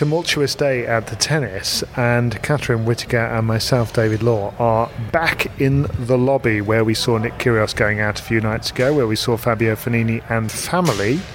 [0.00, 5.82] Tumultuous day at the tennis, and Catherine Whitaker and myself, David Law, are back in
[6.06, 9.14] the lobby where we saw Nick Kyrgios going out a few nights ago, where we
[9.14, 11.20] saw Fabio Fognini and family.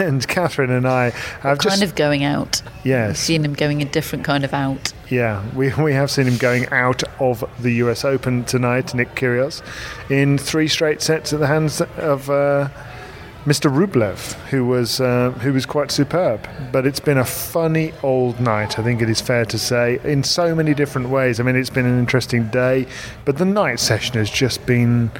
[0.00, 2.60] And Catherine and I have kind just of going out.
[2.82, 4.92] yes, Seen him going a different kind of out.
[5.08, 9.62] yeah, we, we have seen him going out of the US Open tonight, Nick Kyrgios,
[10.10, 12.68] in three straight sets at the hands of uh,
[13.44, 13.72] Mr.
[13.72, 16.46] Rublev, who was uh, who was quite superb.
[16.72, 20.22] But it's been a funny old night, I think it is fair to say, in
[20.24, 21.40] so many different ways.
[21.40, 22.86] I mean, it's been an interesting day,
[23.24, 25.10] but the night session has just been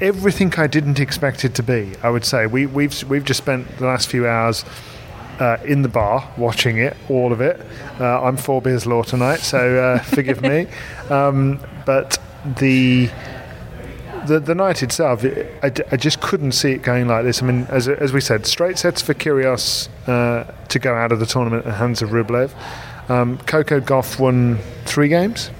[0.00, 1.92] everything I didn't expect it to be.
[2.02, 4.64] I would say we, we've we've just spent the last few hours
[5.38, 7.60] uh, in the bar watching it, all of it.
[8.00, 10.66] Uh, I'm four beers law tonight, so uh, forgive me.
[11.10, 12.18] Um, but
[12.58, 13.10] the
[14.26, 17.42] the the night itself, it, I, I just couldn't see it going like this.
[17.42, 21.20] I mean, as as we said, straight sets for Kyrgios uh, to go out of
[21.20, 22.52] the tournament at the hands of Rublev.
[23.10, 25.50] Um, Coco Gauff won three games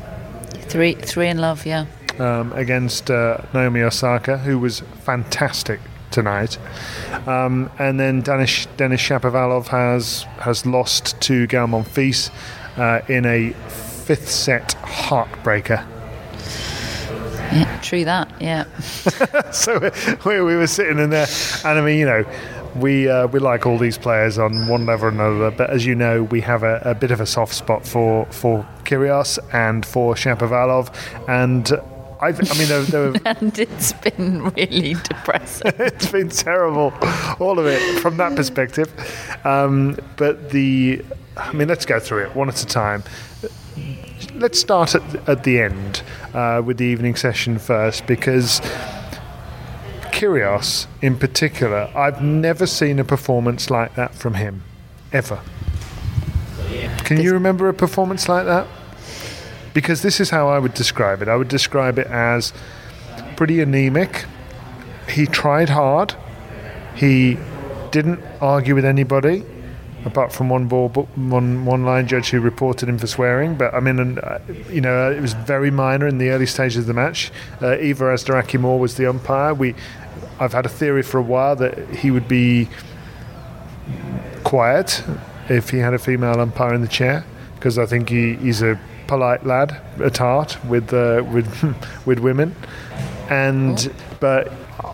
[0.73, 1.85] Three, three in love, yeah.
[2.19, 5.81] um, against uh, Naomi Osaka, who was fantastic
[6.11, 6.57] tonight.
[7.27, 12.31] Um, and then Danish, Denis Shapovalov has has lost to Gael Monfils
[12.79, 15.87] uh, in a fifth set heartbreaker.
[17.53, 17.81] Yeah.
[17.81, 18.65] True that, yeah.
[19.53, 19.91] so
[20.25, 21.27] we, we were sitting in there,
[21.65, 22.25] and I mean, you know,
[22.77, 25.95] we uh, we like all these players on one level or another, but as you
[25.95, 30.15] know, we have a, a bit of a soft spot for for Kyrgios and for
[30.15, 30.95] Shapovalov,
[31.29, 31.71] and.
[32.23, 35.73] I, I mean, there, there were and it's been really depressing.
[35.81, 36.95] it's been terrible,
[37.41, 38.93] all of it from that perspective.
[39.45, 41.05] Um, but the,
[41.37, 43.03] I mean, let's go through it one at a time.
[44.43, 46.03] Let's start at, at the end
[46.35, 48.59] uh, with the evening session first because
[50.11, 54.65] Kyrgios, in particular, I've never seen a performance like that from him,
[55.13, 55.41] ever.
[57.05, 58.67] Can you remember a performance like that?
[59.75, 61.29] Because this is how I would describe it.
[61.29, 62.53] I would describe it as
[63.37, 64.25] pretty anemic.
[65.09, 66.17] He tried hard.
[66.97, 67.39] He
[67.93, 69.45] didn't argue with anybody,
[70.05, 73.55] apart from one ball, one one line judge who reported him for swearing.
[73.55, 74.39] But I mean, and, uh,
[74.71, 77.31] you know, it was very minor in the early stages of the match.
[77.61, 79.55] Uh, Eva Asderaki-Moore was the umpire.
[79.55, 79.75] We,
[80.41, 82.69] I've had a theory for a while that he would be
[84.45, 85.03] quiet
[85.49, 87.25] if he had a female umpire in the chair,
[87.55, 91.49] because I think he, he's a polite lad at heart with uh, with
[92.07, 92.55] with women,
[93.29, 94.53] and but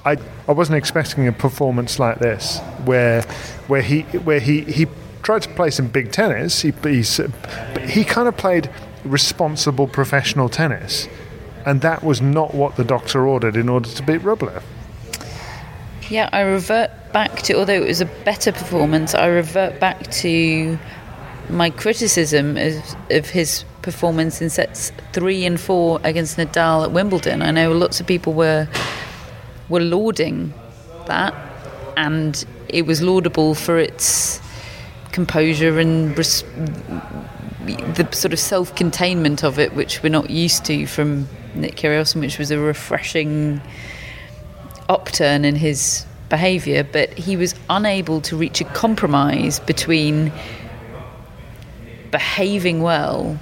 [0.08, 0.16] I
[0.48, 3.22] I wasn't expecting a performance like this where
[3.66, 4.86] where he where he he
[5.22, 6.62] tried to play some big tennis.
[6.62, 8.70] He but he kind of played
[9.04, 11.08] responsible professional tennis,
[11.66, 14.62] and that was not what the doctor ordered in order to beat Rublev.
[16.08, 20.78] Yeah, I revert back to, although it was a better performance, I revert back to
[21.50, 27.42] my criticism of, of his performance in sets three and four against Nadal at Wimbledon.
[27.42, 28.66] I know lots of people were
[29.68, 30.52] were lauding
[31.06, 31.34] that,
[31.96, 34.40] and it was laudable for its
[35.12, 36.44] composure and res-
[37.64, 42.38] the sort of self-containment of it, which we're not used to from Nick Kyrgios, which
[42.38, 43.60] was a refreshing
[44.88, 46.84] upturn in his behaviour.
[46.84, 50.32] But he was unable to reach a compromise between
[52.10, 53.38] behaving well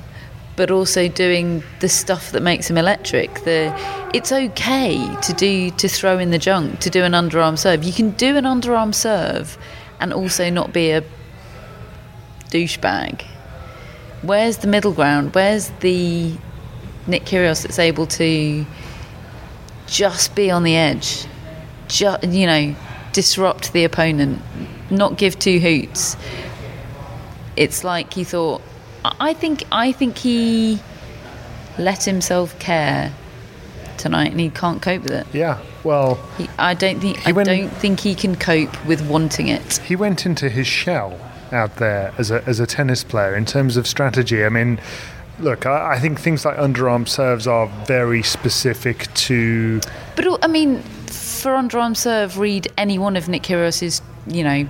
[0.56, 3.44] but also doing the stuff that makes him electric.
[3.44, 3.75] The
[4.12, 7.85] it's okay to do to throw in the junk to do an underarm serve.
[7.85, 9.58] You can do an underarm serve
[10.00, 11.03] and also not be a
[12.50, 13.25] douchebag.
[14.23, 15.35] Where's the middle ground?
[15.35, 16.32] Where's the
[17.06, 18.67] Nick Kyrgios that's able to
[19.87, 21.26] just be on the edge,
[21.88, 22.75] just, you know,
[23.12, 24.43] disrupt the opponent,
[24.91, 26.17] not give two hoots.
[27.56, 28.62] It's like he thought.
[29.20, 29.64] I think.
[29.70, 30.81] I think he
[31.79, 33.12] let himself care
[33.99, 35.26] tonight, and he can't cope with it.
[35.32, 35.58] Yeah.
[35.85, 37.26] Well, He, I don't think.
[37.26, 39.79] I went- don't think he can cope with wanting it.
[39.87, 41.19] he went into his shell
[41.53, 44.44] out there as a as a tennis player in terms of strategy.
[44.44, 44.81] I mean,
[45.38, 49.81] look, I, I think things like underarm serves are very specific to.
[50.17, 54.67] But I mean, for underarm serve, read any one of Nick Kyrgios's, you know,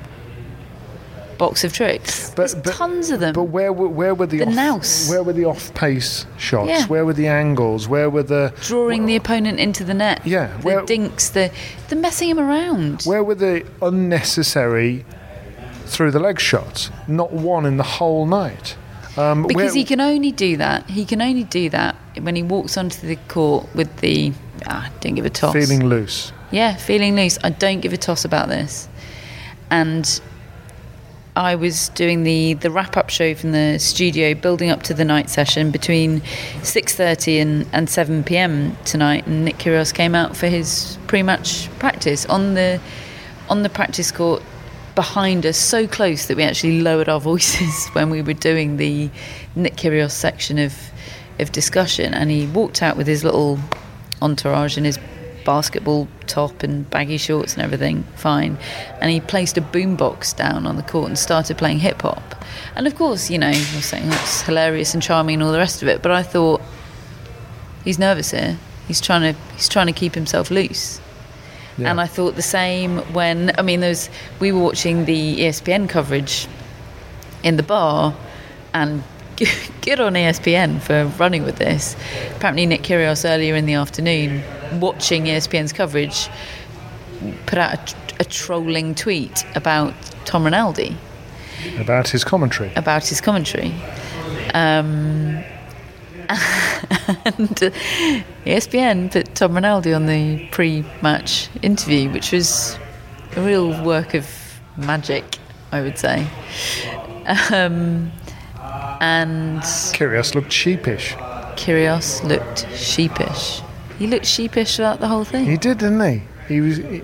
[1.38, 2.30] box of tricks.
[2.34, 3.32] But, but- tons of them.
[3.34, 6.68] But where were where were the, The off, where were the off pace shots?
[6.68, 6.86] Yeah.
[6.86, 7.88] Where were the angles?
[7.88, 10.20] Where were the Drawing the opponent into the net.
[10.26, 11.50] Yeah, The where- dinks, the
[11.88, 13.02] the messing him around.
[13.04, 15.04] where were the unnecessary
[15.86, 16.90] through the leg shots?
[17.06, 18.76] Not one in the whole night.
[19.16, 20.88] Um, Because where- he can only do that.
[20.90, 24.32] He can only do that when he walks onto the court with the
[24.66, 25.52] ah, don't give a toss.
[25.54, 26.32] feeling loose.
[26.50, 27.38] Yeah, feeling loose.
[27.42, 28.88] I don't give a toss about this.
[29.70, 30.20] And
[31.36, 35.04] I was doing the, the wrap up show from the studio, building up to the
[35.04, 36.22] night session between
[36.62, 39.26] six thirty and, and seven pm tonight.
[39.26, 42.80] And Nick Kyrgios came out for his pre match practice on the
[43.50, 44.42] on the practice court
[44.94, 49.10] behind us, so close that we actually lowered our voices when we were doing the
[49.54, 50.74] Nick Kyrgios section of
[51.38, 52.14] of discussion.
[52.14, 53.58] And he walked out with his little
[54.22, 54.98] entourage and his
[55.46, 58.58] basketball top and baggy shorts and everything, fine.
[59.00, 62.34] And he placed a boombox down on the court and started playing hip hop.
[62.74, 65.58] And of course, you know, I was saying that's hilarious and charming and all the
[65.58, 66.02] rest of it.
[66.02, 66.60] But I thought
[67.84, 68.58] he's nervous here.
[68.86, 71.00] He's trying to he's trying to keep himself loose.
[71.78, 71.90] Yeah.
[71.90, 74.10] And I thought the same when I mean, there's
[74.40, 76.46] we were watching the ESPN coverage
[77.42, 78.14] in the bar,
[78.74, 79.02] and
[79.82, 81.94] good on ESPN for running with this.
[82.36, 84.42] Apparently, Nick Kyrgios earlier in the afternoon,
[84.80, 86.28] watching ESPN's coverage,
[87.46, 89.94] put out a, a trolling tweet about
[90.24, 90.96] Tom Rinaldi,
[91.78, 92.72] about his commentary.
[92.76, 93.74] about his commentary.
[94.54, 95.42] Um,
[96.28, 97.70] and uh,
[98.46, 102.78] ESPN put Tom Rinaldi on the pre-match interview, which was
[103.36, 104.28] a real work of
[104.76, 105.38] magic,
[105.72, 106.26] I would say.
[107.52, 108.10] Um,
[109.00, 111.14] and Kyrgios looked sheepish.
[111.56, 113.62] Kyrgios looked sheepish.
[113.98, 115.46] He looked sheepish throughout the whole thing.
[115.46, 116.22] He did, didn't he?
[116.48, 116.76] He was.
[116.78, 117.02] He,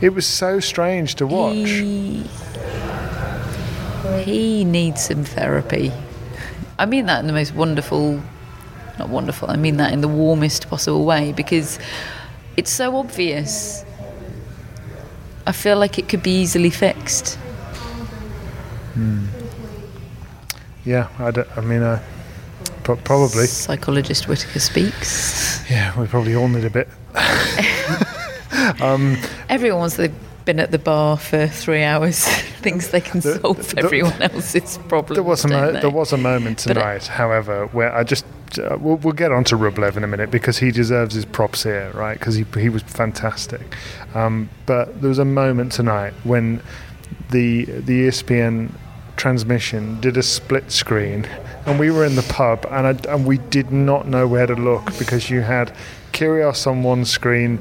[0.00, 1.54] it was so strange to watch.
[1.56, 2.24] He,
[4.22, 5.92] he needs some therapy.
[6.78, 8.22] I mean that in the most wonderful,
[8.98, 11.80] not wonderful, I mean that in the warmest possible way because
[12.56, 13.84] it's so obvious.
[15.46, 17.34] I feel like it could be easily fixed.
[18.94, 19.26] Hmm.
[20.88, 22.02] Yeah, I, don't- I mean, uh,
[22.82, 23.46] probably.
[23.46, 25.68] Psychologist Whitaker speaks.
[25.70, 26.88] Yeah, we probably all need a bit.
[29.50, 30.14] Everyone wants they've
[30.44, 32.24] been at the bar for three hours,
[32.64, 35.16] thinks they can solve the- everyone else's problems.
[35.16, 38.24] There was a mo- there was a moment tonight, however, where I just
[38.58, 41.64] uh, we'll, we'll get on to Rublev in a minute because he deserves his props
[41.64, 42.18] here, right?
[42.18, 43.60] Because he he was fantastic.
[44.14, 46.62] Um, but there was a moment tonight when
[47.30, 48.70] the the ESPN
[49.18, 51.26] transmission did a split screen,
[51.66, 54.54] and we were in the pub, and I, and we did not know where to
[54.54, 55.72] look because you had
[56.12, 57.58] Kyrgios on one screen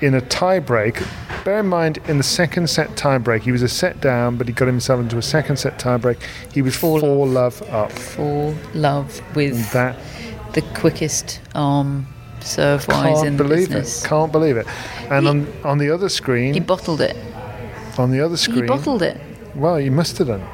[0.00, 1.00] in a tie break.
[1.44, 4.48] Bear in mind, in the second set tie break, he was a set down, but
[4.48, 6.18] he got himself into a second set tie break.
[6.52, 7.92] He was four, love up.
[7.92, 9.96] For love with That
[10.54, 12.06] the quickest um, arm
[12.40, 14.04] serve wise in can't the believe business.
[14.04, 14.08] it.
[14.08, 14.66] Can't believe it.
[15.10, 17.16] And He- on on the other screen, He bottled it.
[17.98, 19.20] on the other screen, He bottled it.
[19.54, 20.46] Well, you must have done,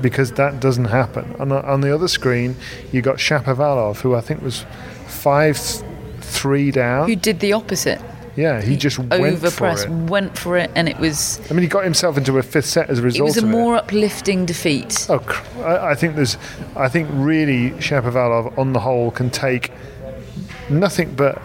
[0.00, 1.36] because that doesn't happen.
[1.38, 2.56] On, the- on the other screen,
[2.92, 4.64] you got Shapovalov, who I think was
[5.06, 5.56] five,
[6.20, 7.08] three down.
[7.08, 8.00] Who did the opposite?
[8.36, 10.10] yeah, he, just went for Overpressed, it.
[10.10, 12.88] went for it, and it was I mean, he got himself into a fifth set
[12.88, 13.20] as a result.
[13.20, 13.78] it was a more it.
[13.84, 15.06] uplifting defeat.
[15.10, 15.20] Oh,
[15.64, 16.38] I think there's,
[16.76, 19.72] I think really Shapovalov on the whole can take
[20.70, 21.40] nothing but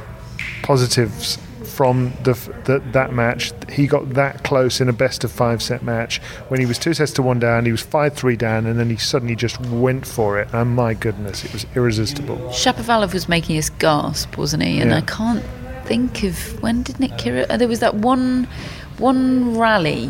[0.62, 1.38] positives
[1.76, 2.34] from the,
[2.66, 3.52] the that match.
[3.70, 6.94] He got that close in a best of five set match when he was two
[6.94, 7.66] sets to one down.
[7.66, 10.48] He was five three down, and then he suddenly just went for it.
[10.54, 12.38] And my goodness, it was irresistible.
[12.50, 14.80] Shapovalov was making us gasp, wasn't he?
[14.82, 14.98] And Yeah.
[14.98, 15.44] I can't
[15.86, 17.46] think of when did Nick Kyrgios?
[17.50, 18.48] uh, There was that one
[18.98, 20.10] one rally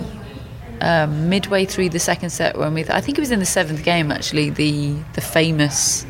[0.81, 2.81] um, midway through the second set when we.
[2.89, 4.49] I think it was in the seventh game actually.
[4.51, 6.05] The the famous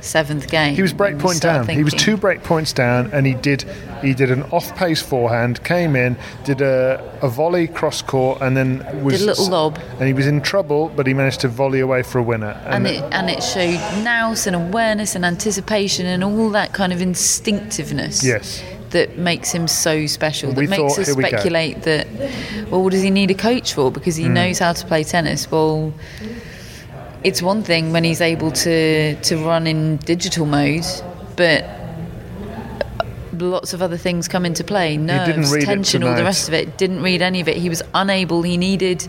[0.00, 0.74] seventh game.
[0.74, 1.68] He was break point down.
[1.68, 3.64] He was two break points down, and he did
[4.02, 8.56] he did an off pace forehand, came in, did a, a volley cross court, and
[8.56, 9.78] then was Did a little lob.
[9.98, 12.60] and he was in trouble, but he managed to volley away for a winner.
[12.66, 17.00] and it and it showed nous and awareness and anticipation and all that kind of
[17.00, 18.24] instinctiveness.
[18.24, 18.62] Yes.
[18.90, 20.52] That makes him so special.
[20.52, 22.08] We that makes thought, us we speculate that.
[22.72, 23.92] Well, what does he need a coach for?
[23.92, 24.32] Because he mm.
[24.32, 25.48] knows how to play tennis.
[25.48, 25.94] Well,
[27.24, 30.84] it's one thing when he's able to to run in digital mode,
[31.36, 31.64] but
[33.32, 36.46] lots of other things come into play nerves didn't read it tension all the rest
[36.46, 39.00] of it didn't read any of it he was unable he needed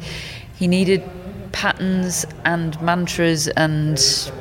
[0.57, 1.03] he needed
[1.51, 3.99] patterns and mantras and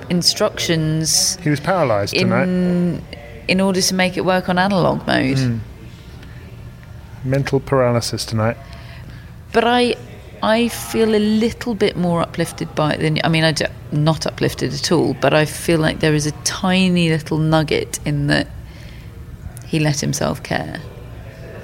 [0.09, 2.45] instructions he was paralysed tonight.
[2.45, 3.03] in
[3.49, 5.59] in order to make it work on analog mode Hmm.
[7.25, 8.57] Mental paralysis tonight.
[9.53, 9.97] but I
[10.43, 14.27] I feel a little bit more uplifted by it than I mean I do, not
[14.27, 18.49] uplifted at all but I feel like there is a tiny little nugget in that
[19.67, 20.79] he let himself care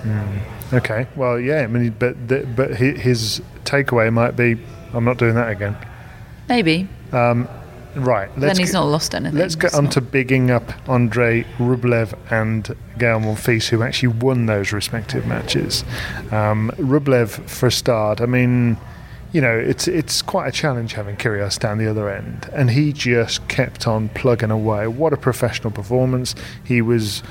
[0.02, 0.38] hmm.
[0.73, 1.06] Okay.
[1.14, 1.62] Well, yeah.
[1.62, 4.59] I mean, but the, but his takeaway might be,
[4.92, 5.76] I'm not doing that again.
[6.49, 7.49] maybe um,
[7.96, 8.28] Right.
[8.36, 13.20] then he's not lost anything Let's get on to bigging up Andre Rublev and Gael
[13.20, 15.82] Monfils, who actually won those respective matches.
[16.30, 18.76] Um, Rublev, for a start, I mean,
[19.32, 22.92] you know, it's it's quite a challenge having Kyrgios down the other end, and he
[22.92, 24.86] just kept on plugging away.
[24.86, 26.34] What a professional performance!
[26.64, 27.22] He was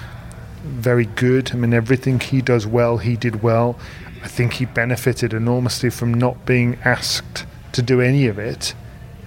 [0.63, 1.51] very good.
[1.51, 3.77] I mean, everything he does well, he did well.
[4.23, 8.73] I think he benefited enormously from not being asked to do any of it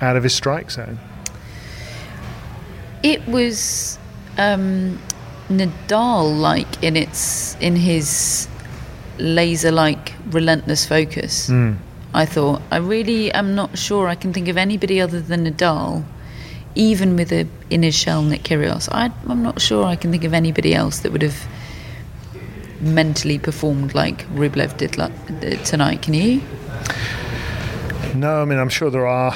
[0.00, 0.98] out of his strike zone.
[3.02, 3.98] It was
[4.38, 4.98] um,
[5.48, 8.48] Nadal-like in its in his
[9.18, 11.50] laser-like, relentless focus.
[12.14, 16.04] I thought I really am not sure I can think of anybody other than Nadal,
[16.74, 18.88] even with a in his shell Nick Kyrgios.
[18.90, 21.46] I, I'm not sure I can think of anybody else that would have
[22.80, 25.12] mentally performed like Rublev did like,
[25.64, 26.02] tonight.
[26.02, 26.40] Can you?
[28.14, 29.34] No, I mean I'm sure there are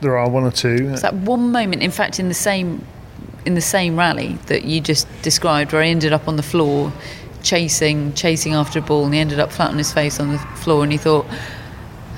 [0.00, 0.90] there are one or two.
[0.92, 2.84] It's that one moment, in fact, in the same
[3.46, 6.92] in the same rally that you just described, where he ended up on the floor,
[7.42, 10.38] chasing chasing after a ball, and he ended up flat on his face on the
[10.38, 11.26] floor, and he thought,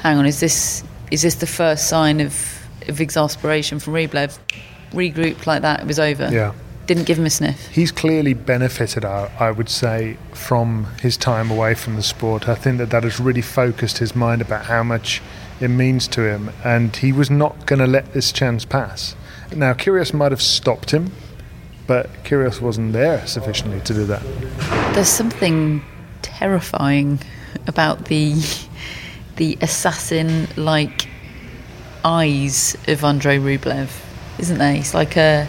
[0.02, 4.38] "Hang on, is this is this the first sign of of exasperation from Rublev?"
[4.92, 6.28] Regrouped like that, it was over.
[6.30, 6.52] Yeah.
[6.86, 7.68] Didn't give him a sniff.
[7.68, 12.48] He's clearly benefited, I, I would say, from his time away from the sport.
[12.48, 15.22] I think that that has really focused his mind about how much
[15.62, 19.14] it means to him, and he was not going to let this chance pass.
[19.54, 21.12] Now, Kyrgios might have stopped him,
[21.86, 24.22] but Kyrgios wasn't there sufficiently to do that.
[24.94, 25.84] There's something
[26.22, 27.20] terrifying
[27.66, 28.34] about the
[29.36, 31.08] the assassin-like
[32.04, 33.90] eyes of Andrei Rublev,
[34.38, 34.74] isn't there?
[34.74, 35.46] He's like a.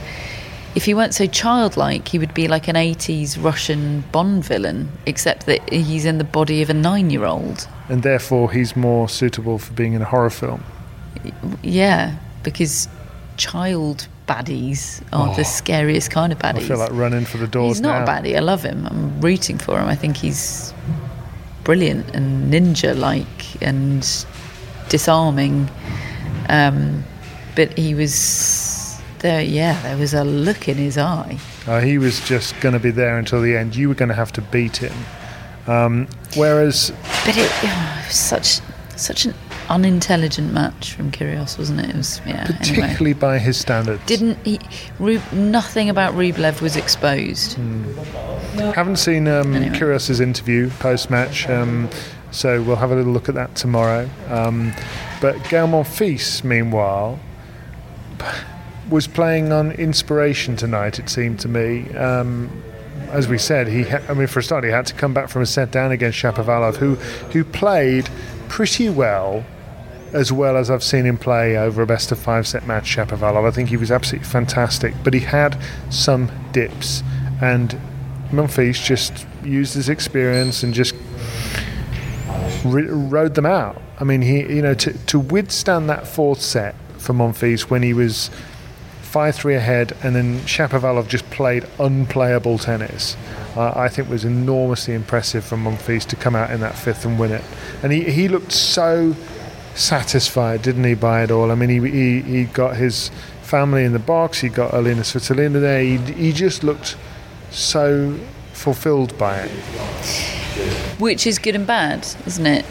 [0.76, 5.46] If he weren't so childlike, he would be like an 80s Russian Bond villain, except
[5.46, 7.68] that he's in the body of a nine year old.
[7.90, 10.64] And therefore, he's more suitable for being in a horror film.
[11.62, 12.88] Yeah, because
[13.38, 16.62] child baddies are the scariest kind of baddies.
[16.62, 16.66] Oh.
[16.66, 18.04] I feel like running for the doors He's not now.
[18.06, 18.36] a baddie.
[18.36, 18.88] I love him.
[18.88, 19.88] I'm rooting for him.
[19.88, 20.74] I think he's
[21.64, 24.02] brilliant and ninja like and
[24.90, 25.70] disarming.
[26.50, 27.04] Um,
[27.56, 28.14] but he was
[29.24, 29.42] there.
[29.42, 31.40] Yeah, there was a look in his eye.
[31.66, 33.76] Uh, he was just going to be there until the end.
[33.76, 34.94] You were going to have to beat him.
[35.66, 36.92] Um, whereas
[37.26, 38.60] But it, oh, it was such
[38.96, 39.34] such an
[39.70, 41.90] unintelligent match from Kyrgios, wasn't it?
[41.90, 42.42] It was yeah.
[42.44, 42.58] Anyway.
[42.58, 44.06] particularly by his standards.
[44.06, 44.60] Didn't he?
[45.00, 47.54] Ru- nothing about Rublev was exposed.
[48.76, 49.76] Haven't seen um, Anyway.
[49.76, 51.90] Kyrgios's interview post match, um,
[52.32, 54.08] so we'll have a little look at that tomorrow.
[54.30, 54.74] Um,
[55.22, 57.20] but Gael Monfils, meanwhile,
[58.90, 61.00] was playing on inspiration tonight.
[61.00, 61.90] It seemed to me.
[61.96, 62.64] Um,
[63.12, 65.30] as we said, he ha- I mean, for a start, he had to come back
[65.30, 66.96] from a set down against Shapovalov, who
[67.32, 68.10] who played
[68.50, 69.46] pretty well,
[70.14, 72.86] as well as I've seen him play over a best of five set match.
[72.86, 75.58] Shapovalov, I think he was absolutely fantastic, but he had
[75.90, 77.04] some dips,
[77.42, 77.80] and
[78.32, 80.96] Monfils just used his experience and just
[82.66, 83.80] ri rode them out.
[84.00, 87.94] I mean, he you know to to withstand that fourth set for Monfils when he
[87.94, 88.32] was
[89.14, 93.16] five three ahead, and then Shapovalov just played unplayable tennis.
[93.56, 97.20] Uh, I think was enormously impressive from Monfils to come out in that fifth and
[97.20, 97.44] win it.
[97.84, 99.16] And he he looked so
[99.76, 101.52] satisfied, didn't he, by it all?
[101.52, 103.12] I mean, he he, he got his
[103.44, 104.42] family in the box.
[104.42, 105.82] He got Alina Svitolina there.
[105.84, 106.98] He he just looked
[107.52, 108.18] so
[108.54, 109.52] fulfilled by it.
[111.00, 112.66] Which is good and bad, isn't it?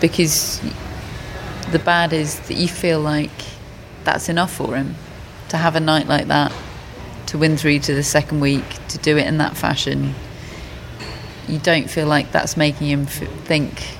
[0.00, 0.60] Because
[1.72, 3.38] the bad is that you feel like
[4.04, 4.94] that's enough for him.
[5.48, 6.52] To have a night like that,
[7.26, 10.14] to win through to the second week, to do it in that fashion,
[11.46, 13.96] you don't feel like that's making him f- think.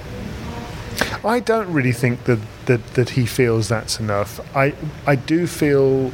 [1.25, 4.40] I don't really think that, that, that he feels that's enough.
[4.57, 4.75] I
[5.07, 6.12] I do feel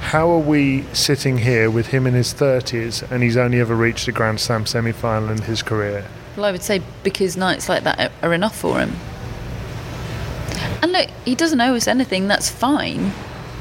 [0.00, 4.08] how are we sitting here with him in his 30s and he's only ever reached
[4.08, 6.06] a Grand Slam semi final in his career?
[6.36, 8.96] Well, I would say because nights like that are enough for him.
[10.82, 13.10] And look, he doesn't owe us anything, that's fine.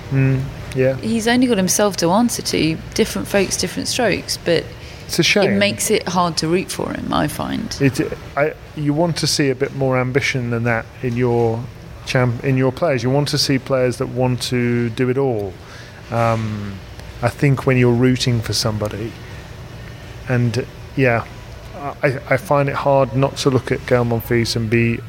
[0.09, 0.39] Hmm.
[0.75, 0.95] Yeah.
[0.97, 4.63] He's only got himself to answer to, different folks, different strokes, but
[5.07, 5.51] It's a shame.
[5.51, 7.75] it makes it hard to root for him, I find.
[7.81, 7.99] It,
[8.37, 11.63] I, you want to see a bit more ambition than that in your
[12.05, 13.03] champ, in your players.
[13.03, 15.53] You want to see players that want to do it all.
[16.11, 16.75] Um,
[17.21, 19.11] I think when you're rooting for somebody,
[20.27, 21.25] and yeah,
[22.03, 24.99] I, I find it hard not to look at Gael Monfils and be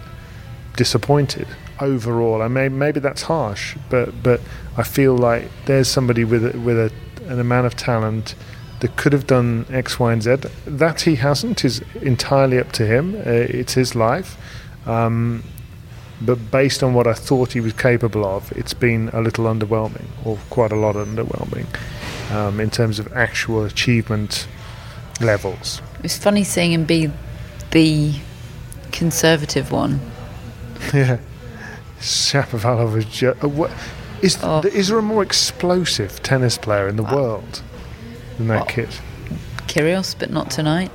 [0.77, 1.47] disappointed
[1.81, 2.43] overall.
[2.43, 4.41] I may maybe that's harsh, but but
[4.77, 6.93] I feel like there's somebody with a, with a,
[7.29, 8.35] an amount of talent
[8.81, 10.37] that could have done X, Y, and Z.
[10.67, 13.15] That he hasn't is entirely up to him.
[13.15, 14.37] Uh, it's his life.
[14.87, 15.45] Um,
[16.23, 20.07] but based on what I thought he was capable of, it's been a little underwhelming,
[20.25, 21.67] or quite a lot underwhelming,
[22.31, 24.47] um, in terms of actual achievement
[25.21, 25.81] levels.
[26.03, 27.11] It's funny seeing him be
[27.71, 28.15] the
[28.93, 30.01] conservative one.
[30.95, 31.19] Yeah.
[32.01, 33.43] Shapovalov is just.
[33.45, 33.71] Uh, what,
[34.23, 34.61] is, Oh.
[34.63, 37.63] is there a more explosive tennis player in the world
[38.37, 38.89] than that kid?
[39.67, 40.91] Kyrgios, but not tonight.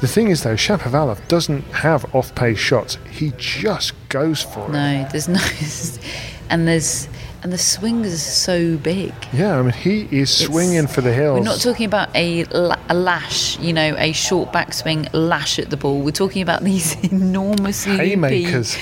[0.00, 2.98] The thing is, though, Shapovalov doesn't have off pace shots.
[3.10, 4.72] He just goes for it.
[4.72, 5.40] No, there's no,
[6.50, 7.08] and there's
[7.42, 9.12] and the swings are so big.
[9.32, 11.38] Yeah, I mean, he is swinging for the hills.
[11.38, 12.42] We're not talking about a,
[12.88, 16.00] a lash, you know, a short backswing lash at the ball.
[16.02, 18.76] We're talking about these enormous loopy Haymakers.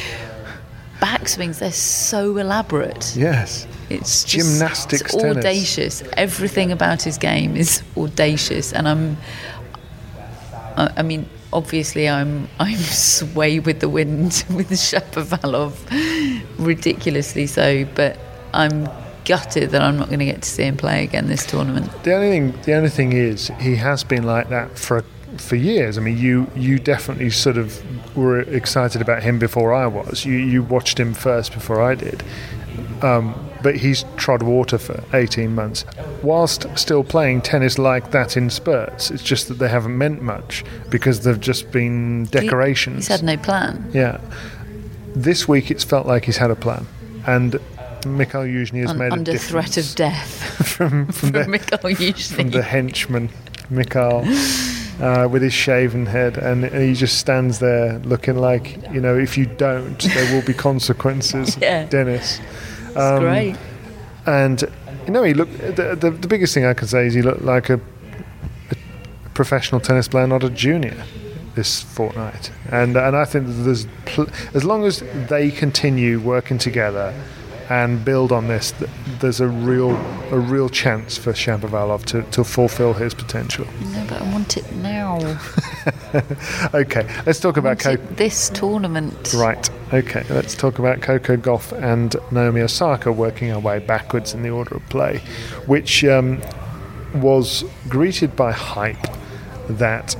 [1.00, 1.58] Backswings.
[1.58, 3.14] They're so elaborate.
[3.16, 3.66] Yes.
[3.90, 5.36] It's just, Gymnastics it's tennis.
[5.36, 6.02] audacious.
[6.16, 9.16] Everything about his game is audacious, and I'm.
[10.76, 15.74] I, I mean, obviously, I'm I'm sway with the wind with Shapovalov,
[16.58, 17.84] ridiculously so.
[17.94, 18.18] But
[18.52, 18.88] I'm
[19.24, 21.90] gutted that I'm not going to get to see him play again this tournament.
[22.04, 25.04] The only thing, the only thing is, he has been like that for
[25.40, 25.98] for years.
[25.98, 27.80] I mean, you you definitely sort of
[28.16, 30.24] were excited about him before I was.
[30.24, 32.22] You you watched him first before I did.
[33.02, 35.84] Um, but he's trod water for 18 months,
[36.22, 39.10] whilst still playing tennis like that in spurts.
[39.10, 42.96] It's just that they haven't meant much because they've just been He- decorations.
[42.96, 43.90] he's had no plan.
[43.94, 44.18] Yeah.
[45.14, 46.86] This week it's felt like he's had a plan,
[47.26, 47.58] and
[48.06, 51.52] Mikhail Yuzhny has Un- made a under difference threat of death from from the from
[51.52, 52.34] Mikhail Yuzhny.
[52.36, 53.30] from the henchman,
[53.70, 54.24] Mikhail,
[55.00, 59.36] uh, with his shaven head, and he just stands there looking like, you know, if
[59.36, 61.86] you don't, there will be consequences, Yeah.
[61.86, 62.40] Dennis.
[62.96, 63.56] Um, great.
[64.26, 64.62] And
[65.06, 65.58] you know, he looked.
[65.58, 67.74] The, the, the biggest thing I can say is he looked like a,
[68.70, 71.04] a professional tennis player, not a junior,
[71.54, 72.50] this fortnight.
[72.70, 77.12] And and I think that there's pl- as long as they continue working together
[77.70, 78.72] and build on this,
[79.20, 79.92] there's a real
[80.30, 83.66] a real chance for Shapovalov to, to fulfil his potential.
[83.92, 85.18] No, but I want it now.
[86.72, 88.02] Okay, let's talk about Coco.
[88.14, 89.34] this tournament.
[89.34, 89.68] Right.
[89.92, 90.24] Okay.
[90.30, 94.76] Let's talk about Coco Gauff and Naomi Osaka working our way backwards in the order
[94.76, 95.18] of play,
[95.66, 96.40] which um,
[97.14, 99.06] was greeted by hype
[99.68, 100.16] that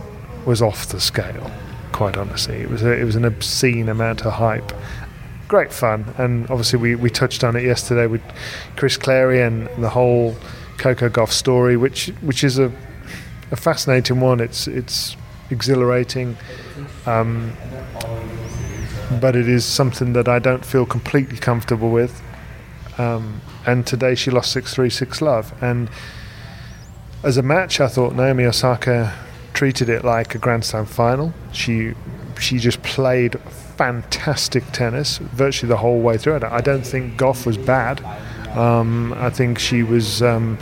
[0.47, 1.51] was off the scale.
[1.93, 4.73] Quite honestly, it was a, it was an obscene amount of hype.
[5.49, 8.23] Great fun, and obviously we, we touched on it yesterday with
[8.77, 10.35] Chris Clarey and the whole
[10.79, 12.73] Coco Gauff story, which which is a
[13.51, 14.41] a fascinating one.
[14.41, 15.17] It's it's
[15.51, 16.37] exhilarating.
[17.07, 17.53] Um,
[19.21, 22.23] but it is something that I don't feel completely comfortable with.
[22.99, 25.53] Um, and today she lost six three six love.
[25.63, 25.91] And
[27.23, 29.15] as a match, I thought Naomi Osaka
[29.53, 31.33] treated it like a Grand Slam final.
[31.53, 31.95] She
[32.41, 33.37] she just played
[33.77, 36.41] fantastic tennis virtually the whole way through.
[36.43, 38.05] I don't think Gauff was bad.
[38.57, 40.59] Um, I think she was um,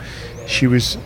[0.47, 0.97] she was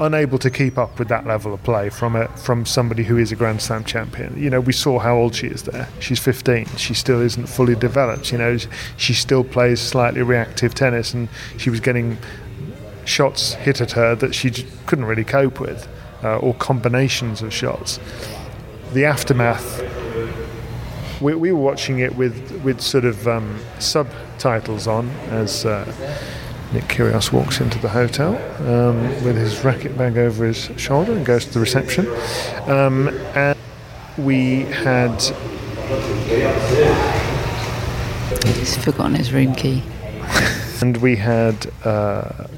[0.00, 3.32] unable to keep up with that level of play from a from somebody who is
[3.32, 4.40] a Grand Slam champion.
[4.40, 5.88] You know, we saw how old she is there.
[6.00, 6.66] She's 15.
[6.76, 8.32] She still isn't fully developed.
[8.32, 8.56] You know,
[8.96, 12.18] she still plays slightly reactive tennis, and she was getting
[13.04, 14.50] shots hit at her that she
[14.86, 15.88] couldn't really cope with,
[16.22, 18.00] uh, or combinations of shots.
[18.92, 20.03] The aftermath.
[21.20, 25.64] We, we were watching it with with sort of um, subtitles on as.
[25.64, 25.92] Uh,
[26.72, 28.34] Nick Kyrgios walks into the hotel
[28.68, 32.04] um, with his racket bag over his shoulder and goes to the reception.
[32.66, 33.56] Um, and
[34.18, 35.22] we had
[38.44, 39.84] He's forgotten his room key.
[40.80, 42.48] and we had uh,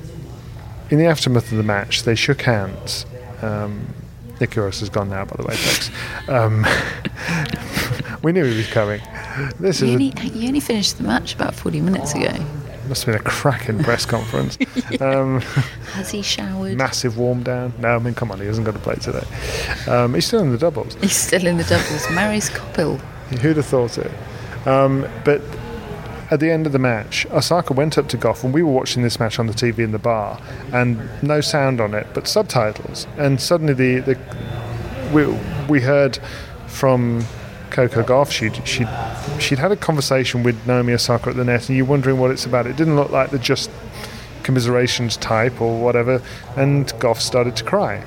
[0.90, 3.04] in the aftermath of the match, they shook hands.
[3.42, 3.92] Um,
[4.40, 5.90] Nick Kyrgios has gone now, by the way, folks.
[8.22, 9.00] We knew he was coming.
[9.60, 12.32] This You is only, a, you only finished the match about 40 minutes ago.
[12.88, 14.58] must have been a cracking press conference.
[15.00, 15.40] Um,
[15.92, 16.76] Has he showered?
[16.76, 17.74] massive warm down.
[17.78, 19.24] No, I mean, come on, he hasn't got to play today.
[19.90, 20.94] Um, he's still in the doubles.
[20.96, 22.08] He's still in the doubles.
[22.10, 22.96] Marius Copil.
[23.42, 24.10] Who'd have thought it?
[24.66, 25.42] Um, but
[26.30, 29.02] at the end of the match, Osaka went up to Gauff, and we were watching
[29.02, 30.40] this match on the TV in the bar,
[30.72, 33.06] and no sound on it, but subtitles.
[33.16, 34.18] And suddenly, the, the
[35.12, 35.26] we
[35.68, 36.18] we heard
[36.66, 37.24] from
[37.76, 38.30] Coco Gauff.
[38.30, 38.88] She'd she'd
[39.38, 42.46] she'd had a conversation with Naomi Osaka at the net, and you're wondering what it's
[42.46, 42.66] about.
[42.66, 43.70] It didn't look like the just
[44.42, 46.22] commiserations type or whatever.
[46.56, 48.02] And Gauff started to cry.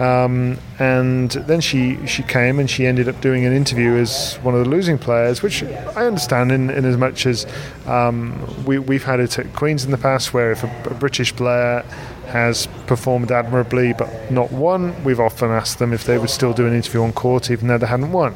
[0.00, 4.54] Um, and then she, she came and she ended up doing an interview as one
[4.54, 7.46] of the losing players, which I understand in, in as much as
[7.86, 11.36] um, we, we've had it at Queens in the past where if a, a British
[11.36, 11.84] player
[12.28, 16.66] has performed admirably but not won, we've often asked them if they would still do
[16.66, 18.34] an interview on court even though they hadn't won.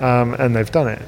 [0.00, 1.02] Um, and they've done it.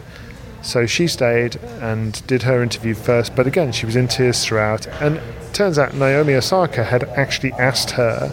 [0.62, 4.86] So she stayed and did her interview first, but again, she was in tears throughout.
[5.00, 5.20] And
[5.52, 8.30] turns out Naomi Osaka had actually asked her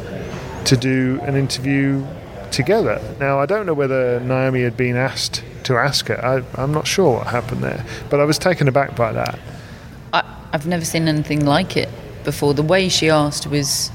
[0.65, 2.06] to do an interview
[2.52, 3.02] together.
[3.20, 6.24] Now, I don't know whether Naomi had been asked to ask her.
[6.24, 9.39] I, I'm not sure what happened there, but I was taken aback by that.
[10.13, 11.89] I, I've never seen anything like it
[12.24, 12.54] before.
[12.54, 13.91] The way she asked was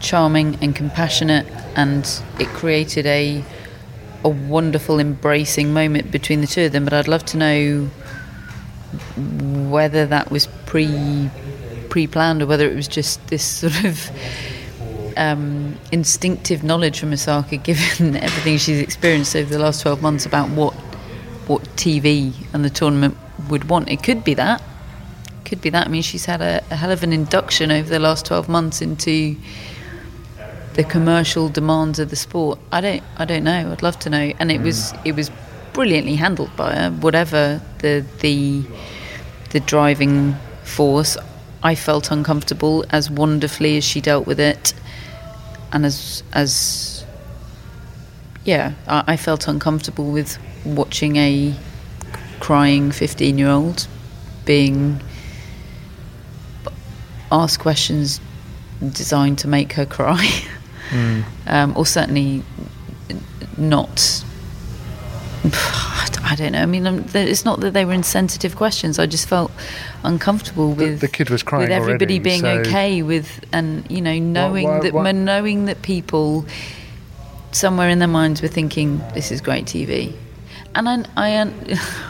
[0.00, 1.46] charming and compassionate,
[1.76, 3.44] and it created a
[4.24, 6.84] a wonderful embracing moment between the two of them.
[6.84, 7.90] But I'd love to know
[9.70, 11.30] whether that was pre
[11.88, 14.10] pre planned or whether it was just this sort of
[15.16, 20.48] um, instinctive knowledge from Osaka, given everything she's experienced over the last twelve months about
[20.50, 20.74] what
[21.46, 23.16] what TV and the tournament
[23.48, 23.90] would want.
[23.90, 24.62] It could be that
[25.50, 25.88] could be that.
[25.88, 28.80] I mean, she's had a, a, hell of an induction over the last 12 months
[28.80, 29.36] into
[30.80, 32.58] the commercial demands of the sport.
[32.72, 33.70] I don't, I don't know.
[33.70, 34.32] I'd love to know.
[34.38, 35.00] And it was, mm.
[35.04, 35.30] it was
[35.74, 36.90] brilliantly handled by her.
[36.90, 38.62] Whatever the the
[39.50, 41.18] the driving force,
[41.62, 44.72] I felt uncomfortable as wonderfully as she dealt with it,
[45.70, 47.04] and as as
[48.46, 51.54] yeah, I, I felt uncomfortable with watching a
[52.40, 53.86] crying 15 year old
[54.46, 55.02] being
[57.30, 58.18] asked questions
[58.80, 60.26] designed to make her cry,
[60.90, 61.24] mm.
[61.46, 62.42] um, or certainly
[63.56, 64.24] not.
[66.22, 66.62] I don't know.
[66.62, 68.98] I mean, it's not that they were insensitive questions.
[68.98, 69.50] I just felt
[70.04, 73.90] uncomfortable with the, the kid was crying with everybody already, being so okay with, and
[73.90, 76.44] you know, knowing why- that why- knowing that people
[77.52, 80.14] somewhere in their minds were thinking this is great TV,
[80.74, 81.50] and I, I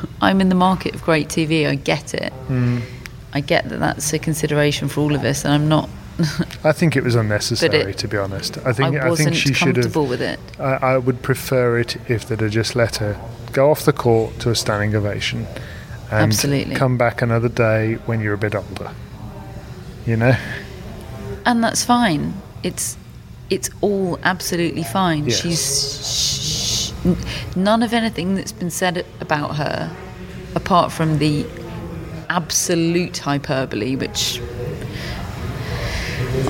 [0.20, 1.66] I'm in the market of great TV.
[1.66, 2.32] I get it.
[2.48, 2.82] Mm.
[3.32, 5.88] I get that that's a consideration for all of us, and I'm not.
[6.64, 8.58] I think it was unnecessary, it- to be honest.
[8.58, 9.94] I think I I, think she should have.
[9.96, 10.38] with it.
[10.58, 13.20] I, I would prefer it if they'd have just let her
[13.52, 15.46] go off the court to a standing ovation,
[16.10, 16.74] and Absolutely.
[16.74, 18.92] come back another day when you're a bit older.
[20.06, 20.36] You know,
[21.46, 22.34] and that's fine.
[22.62, 22.96] It's
[23.50, 25.26] it's all absolutely fine.
[25.26, 25.40] Yes.
[25.42, 29.90] She's sh- none of anything that's been said about her,
[30.54, 31.46] apart from the
[32.28, 34.40] absolute hyperbole, which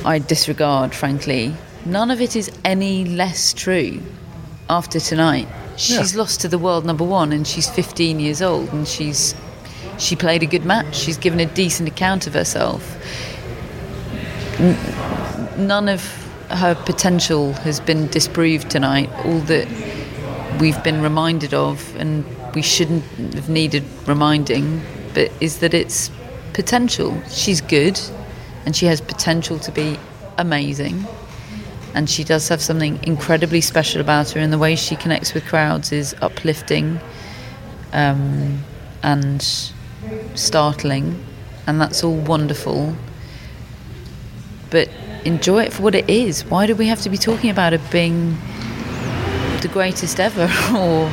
[0.04, 1.54] I disregard, frankly.
[1.86, 4.00] None of it is any less true
[4.68, 5.48] after tonight.
[5.76, 9.34] She's lost to the world number one, and she's 15 years old, and she's
[9.98, 10.94] she played a good match.
[10.96, 12.96] She's given a decent account of herself.
[14.58, 16.02] N- none of
[16.50, 19.10] her potential has been disproved tonight.
[19.24, 19.68] All that
[20.60, 24.82] we've been reminded of, and we shouldn't have needed reminding,
[25.14, 26.10] but is that it's
[26.52, 27.20] potential.
[27.30, 27.98] She's good,
[28.64, 29.98] and she has potential to be
[30.38, 31.04] amazing.
[31.94, 35.44] And she does have something incredibly special about her, and the way she connects with
[35.46, 37.00] crowds is uplifting
[37.92, 38.62] um,
[39.02, 39.42] and
[40.34, 41.24] startling,
[41.66, 42.94] and that's all wonderful.
[44.70, 44.88] But
[45.24, 46.44] enjoy it for what it is.
[46.44, 48.38] Why do we have to be talking about it being
[49.62, 50.44] the greatest ever
[50.76, 51.12] or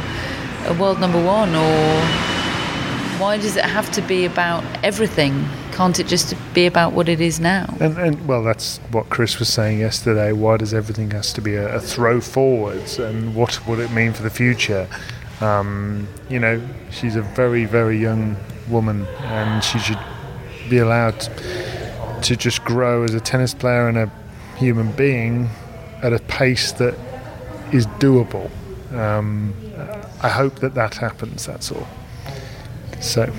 [0.68, 2.02] a world number one or
[3.20, 5.48] why does it have to be about everything?
[5.78, 7.72] Can't it just be about what it is now?
[7.80, 10.32] and and well, that's what Chris was saying yesterday.
[10.32, 14.12] Why does everything has to be a, a throw forwards, and what would it mean
[14.12, 14.88] for the future?
[15.40, 16.60] Um, you know,
[16.90, 18.38] she's a very very young
[18.68, 20.00] woman, and she should
[20.68, 21.20] be allowed
[22.24, 24.12] to just grow as a tennis player and a
[24.56, 25.48] human being
[26.02, 26.96] at a pace that
[27.72, 28.50] is doable.
[28.94, 29.54] Um,
[30.24, 31.46] I hope that that happens.
[31.46, 31.88] That's all.
[33.00, 33.32] So,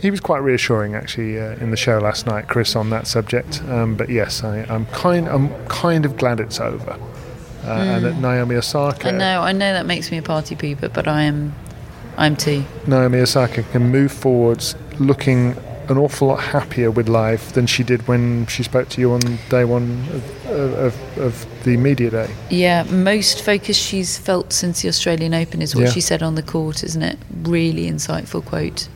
[0.00, 3.62] he was quite reassuring actually uh, in the show last night, Chris, on that subject.
[3.68, 6.92] Um, but yes, I, I'm kind I'm kind of glad it's over,
[7.64, 10.92] uh, and that Naomi Osaka I know, I know that makes me a party pooper,
[10.92, 11.54] but I am,
[12.16, 12.64] I'm too.
[12.86, 15.56] Naomi Osaka can move forwards, looking
[15.88, 19.20] an awful lot happier with life than she did when she spoke to you on
[19.48, 22.30] day one of, of, of the media day.
[22.50, 25.90] Yeah, most focused she's felt since the Australian Open is what Yeah.
[25.90, 27.18] she said on the court, isn't it?
[27.42, 28.86] Really insightful quote.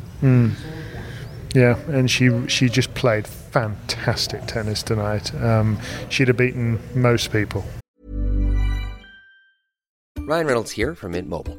[1.55, 5.35] Yeah, and she she just played fantastic tennis tonight.
[5.35, 7.65] Um, she'd have beaten most people.
[10.19, 11.59] Ryan Reynolds here from Mint Mobile.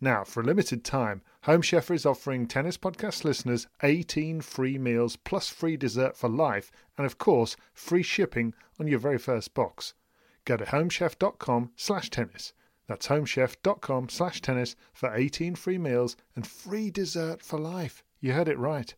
[0.00, 5.16] Now, for a limited time, Home Chef is offering Tennis Podcast listeners 18 free meals
[5.16, 9.94] plus free dessert for life, and of course, free shipping on your very first box.
[10.44, 12.52] Go to homechef.com slash tennis.
[12.86, 18.04] That's homechef.com slash tennis for 18 free meals and free dessert for life.
[18.20, 18.94] You heard it right.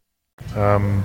[0.56, 1.02] Um,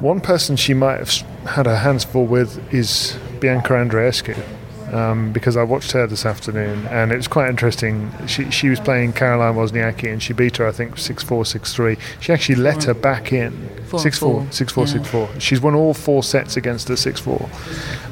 [0.00, 1.10] one person she might have
[1.46, 4.63] had her hands full with is Bianca Andreescu.
[4.92, 8.12] Um, because I watched her this afternoon and it was quite interesting.
[8.26, 11.74] She she was playing Caroline Wozniacki and she beat her I think six four six
[11.74, 11.96] three.
[12.20, 13.52] She actually let her back in
[13.86, 14.42] Four six four.
[14.42, 14.92] four six four Yeah.
[14.92, 15.28] six four.
[15.38, 17.48] She's won all four sets against her six four,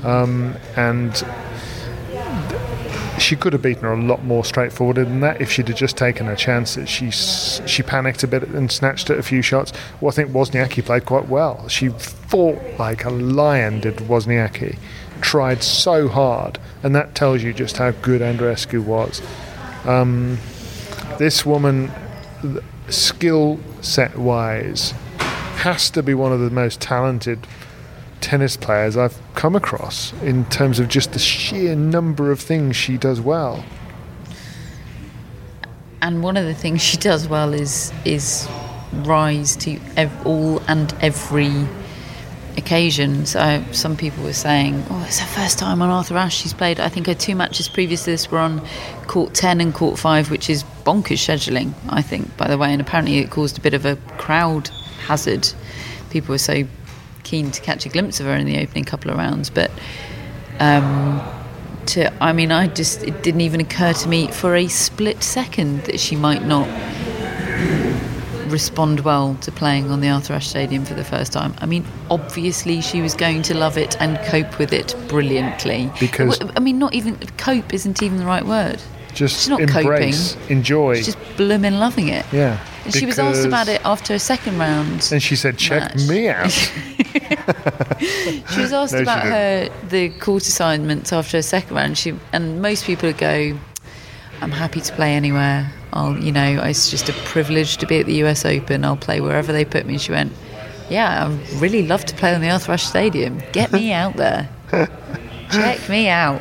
[0.03, 1.23] um, and
[3.19, 5.97] she could have beaten her a lot more straightforward than that if she'd have just
[5.97, 6.89] taken her chances.
[6.89, 9.73] She she panicked a bit and snatched at a few shots.
[10.01, 11.69] Well, I think Wozniacki played quite well.
[11.69, 14.79] She fought like a lion, did Wozniacki.
[15.23, 19.23] Tried so hard, and that tells you just how good Andreescu was.
[19.87, 20.39] Um,
[21.19, 21.91] this woman,
[22.89, 24.91] skill set wise,
[25.63, 27.47] has to be one of the most talented
[28.21, 32.97] tennis players I've come across in terms of just the sheer number of things she
[32.97, 33.65] does well.
[36.01, 38.49] And one of the things she does well is is
[39.05, 41.67] rise to ev- all and every
[42.57, 43.27] occasion.
[43.27, 46.43] So some people were saying, "Oh, it's her first time on Arthur Ashe.
[46.43, 46.81] She's played.
[46.81, 48.63] I think her two matches previous to this were on
[49.07, 51.73] court ten and court five, which is bonkers scheduling.
[51.89, 54.69] I think, by the way, and apparently it caused a bit of a crowd
[55.07, 55.49] hazard.
[56.11, 56.65] People were so
[57.23, 59.71] keen to catch a glimpse of her in the opening couple of rounds, but."
[60.61, 61.21] Um,
[61.87, 65.83] to, I mean, I just it didn't even occur to me for a split second
[65.85, 66.69] that she might not
[68.53, 71.55] respond well to playing on the Arthur Ashe Stadium for the first time.
[71.59, 75.91] I mean, obviously she was going to love it and cope with it brilliantly.
[75.99, 78.81] Because- I mean, not even cope isn't even the right word.
[79.15, 80.57] Just She's not embrace, coping.
[80.57, 80.95] enjoy.
[80.97, 82.25] She's just blooming loving it.
[82.33, 82.59] yeah.
[82.85, 85.09] And she was asked about it after a second round.
[85.13, 86.09] And she said, check match.
[86.09, 86.51] me out.
[88.55, 91.99] She was asked No, about her the court assignments after her second round.
[91.99, 93.57] She and most people would go,
[94.41, 95.71] "I'm happy to play anywhere.
[95.93, 98.45] I'll, you know, it's just a privilege to be at the U.S.
[98.45, 98.85] Open.
[98.85, 100.33] I'll play wherever they put me." She went,
[100.91, 103.41] "Yeah, I really love to play on the Arthur Ashe Stadium.
[103.53, 104.49] Get me out there.
[105.51, 106.41] Check me out."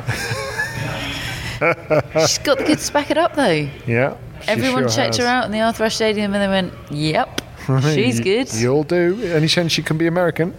[2.20, 3.68] She's got the goods to back it up, though.
[3.86, 4.16] yeah.
[4.48, 5.24] Everyone sure checked has.
[5.24, 7.40] her out in the Arthur Ashe Stadium, and they went, "Yep."
[7.94, 8.52] She's good.
[8.54, 9.22] You'll do.
[9.22, 10.54] Any chance she can be American?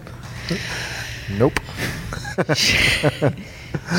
[1.32, 1.58] Nope.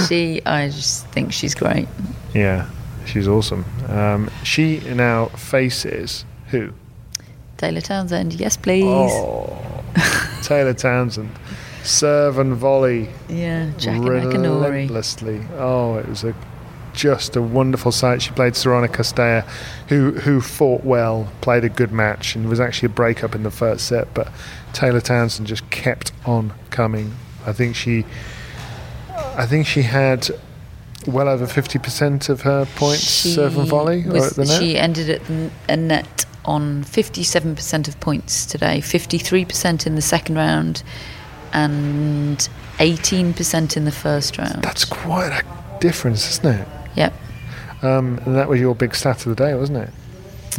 [0.07, 1.87] She, I just think she's great.
[2.33, 2.67] Yeah,
[3.05, 3.65] she's awesome.
[3.87, 6.73] Um, she now faces who?
[7.57, 8.83] Taylor Townsend, yes, please.
[8.85, 9.83] Oh,
[10.43, 11.31] Taylor Townsend.
[11.83, 15.45] Serve and volley Yeah, Jackie relentlessly.
[15.53, 16.35] Oh, it was a
[16.93, 18.21] just a wonderful sight.
[18.21, 19.45] She played Sorana Cirstea,
[19.89, 23.51] who who fought well, played a good match, and was actually a breakup in the
[23.51, 24.13] first set.
[24.13, 24.31] But
[24.73, 27.13] Taylor Townsend just kept on coming.
[27.45, 28.05] I think she,
[29.15, 30.29] I think she had
[31.07, 34.59] well over fifty percent of her points serve and volley or at the net.
[34.61, 40.35] She ended at the- a net on 57% of points today, 53% in the second
[40.35, 40.83] round,
[41.53, 42.47] and
[42.79, 44.61] 18% in the first round.
[44.61, 45.43] That's quite a
[45.79, 46.67] difference, isn't it?
[46.95, 47.13] Yep.
[47.81, 49.89] Um, and that was your big stat of the day, wasn't it?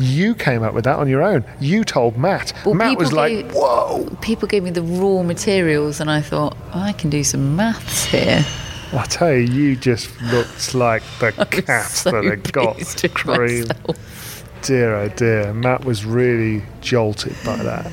[0.00, 1.44] You came up with that on your own.
[1.60, 2.52] You told Matt.
[2.64, 6.56] Well, Matt was like, gave- "Whoa!" People gave me the raw materials, and I thought,
[6.74, 8.44] oh, I can do some maths here.
[8.92, 11.32] I tell you, you just looked like the
[11.66, 12.76] cat so that had got
[13.14, 13.66] cream.
[13.68, 14.44] myself.
[14.62, 15.52] Dear, oh dear.
[15.52, 17.90] Matt was really jolted by that.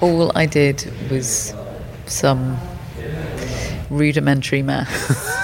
[0.00, 1.54] All I did was
[2.06, 2.58] some
[3.90, 5.34] rudimentary math.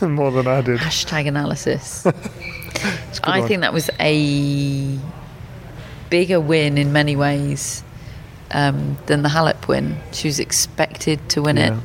[0.02, 0.80] More than I did.
[0.80, 2.06] Hashtag analysis.
[3.24, 3.48] I one.
[3.48, 4.98] think that was a
[6.10, 7.82] bigger win in many ways
[8.50, 9.96] um, than the Halep win.
[10.12, 11.76] She was expected to win Yeah.
[11.78, 11.82] it,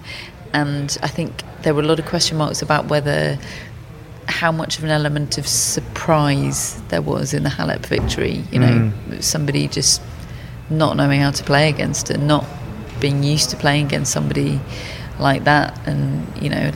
[0.53, 3.37] and I think there were a lot of question marks about whether
[4.27, 8.43] how much of an element of surprise there was in the Halep victory.
[8.51, 8.67] You know,
[9.09, 9.23] Mm.
[9.23, 10.01] somebody just
[10.69, 12.45] not knowing how to play against her, not
[12.99, 14.59] being used to playing against somebody
[15.19, 16.71] like that, and you know,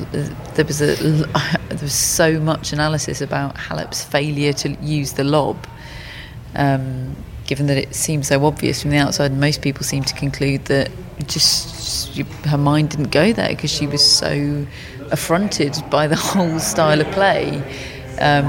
[0.55, 0.95] there was a
[1.69, 5.57] there was so much analysis about Halep's failure to use the lob.
[6.55, 10.65] Um, given that it seems so obvious from the outside, most people seem to conclude
[10.65, 10.89] that
[11.27, 14.65] just she, her mind didn't go there because she was so
[15.11, 17.57] affronted by the whole style of play.
[18.19, 18.45] Um,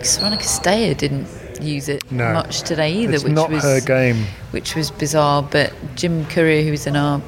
[0.00, 1.26] Sorana Cirstea didn't
[1.60, 2.32] use it No.
[2.34, 4.26] much today either, It's which not was her game.
[4.50, 5.42] which was bizarre.
[5.42, 7.20] But Jim Courier, who was in our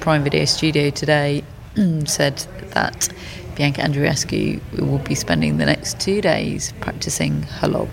[0.00, 1.44] Prime Video studio today,
[2.06, 2.38] said
[2.74, 3.08] that
[3.54, 7.88] Bianca Andreescu will be spending the next two days practicing her lob.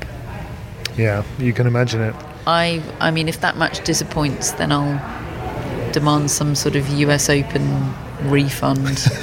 [0.98, 2.16] Yeah, you can imagine it.
[2.48, 7.94] I, I mean, if that match disappoints, then I'll demand some sort of US Open
[8.24, 9.08] refund.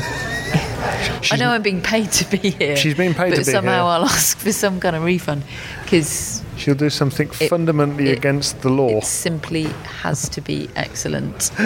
[1.31, 2.77] I know I'm being paid to be here.
[2.77, 3.45] She's being paid but to be here.
[3.45, 3.93] So somehow here.
[3.93, 5.45] I'll ask for some kind of refund
[5.85, 8.99] because She'll do something It- fundamentally it- against the law.
[8.99, 9.65] it simply
[10.03, 11.51] has to be excellent.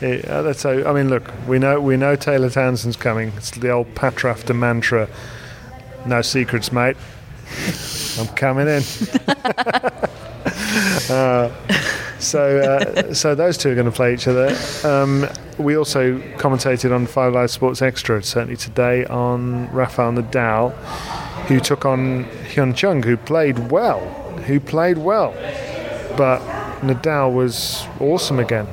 [0.00, 0.84] Yeah, uh, that's so.
[0.88, 3.32] I mean, look, we know we know Taylor Townsend's coming.
[3.36, 5.08] It's the old Pat Rafter mantra.
[6.06, 6.96] No secrets, mate.
[8.18, 8.82] I'm coming in.
[11.10, 11.50] Uh,
[12.18, 14.56] so, uh, so those two are going to play each other.
[14.84, 15.26] Um,
[15.58, 20.72] we also commentated on Five Live Sports Extra, certainly today, on Rafael Nadal,
[21.46, 24.00] who took on Hyeon Chung, who played well,
[24.46, 25.32] who played well,
[26.16, 26.40] but
[26.80, 28.66] Nadal was awesome again.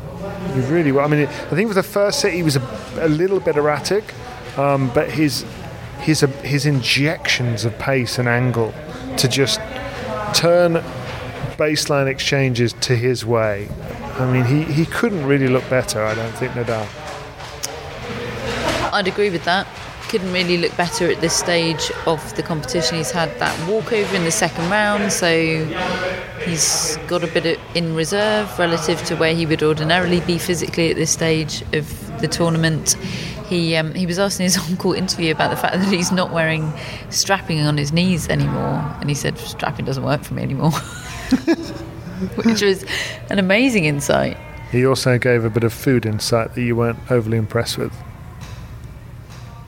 [0.54, 1.06] He really well.
[1.06, 2.62] I mean, I think for the first set he was a,
[3.00, 4.14] a little bit erratic,
[4.58, 5.46] um, but his
[6.00, 8.74] his uh, his injections of pace and angle
[9.18, 9.60] to just
[10.34, 10.84] turn
[11.60, 13.68] baseline exchanges to his way.
[14.18, 16.02] I mean, he, he couldn't really look better.
[16.04, 16.88] I don't think Nadal.
[18.94, 19.68] I'd agree with that.
[20.08, 22.98] Couldn't really look better at this stage of the competition.
[22.98, 25.66] He's had that walkover in the second round, so
[26.46, 30.96] he's got a bit in reserve relative to where he would ordinarily be physically at
[30.96, 32.94] this stage of the tournament.
[33.48, 36.32] He um, he was asked in his on-court interview about the fact that he's not
[36.32, 36.74] wearing
[37.10, 40.72] strapping on his knees anymore, and he said strapping doesn't work for me anymore,
[42.44, 42.86] which was
[43.30, 44.38] an amazing insight.
[44.72, 47.94] He also gave a bit of food insight that you weren't overly impressed with.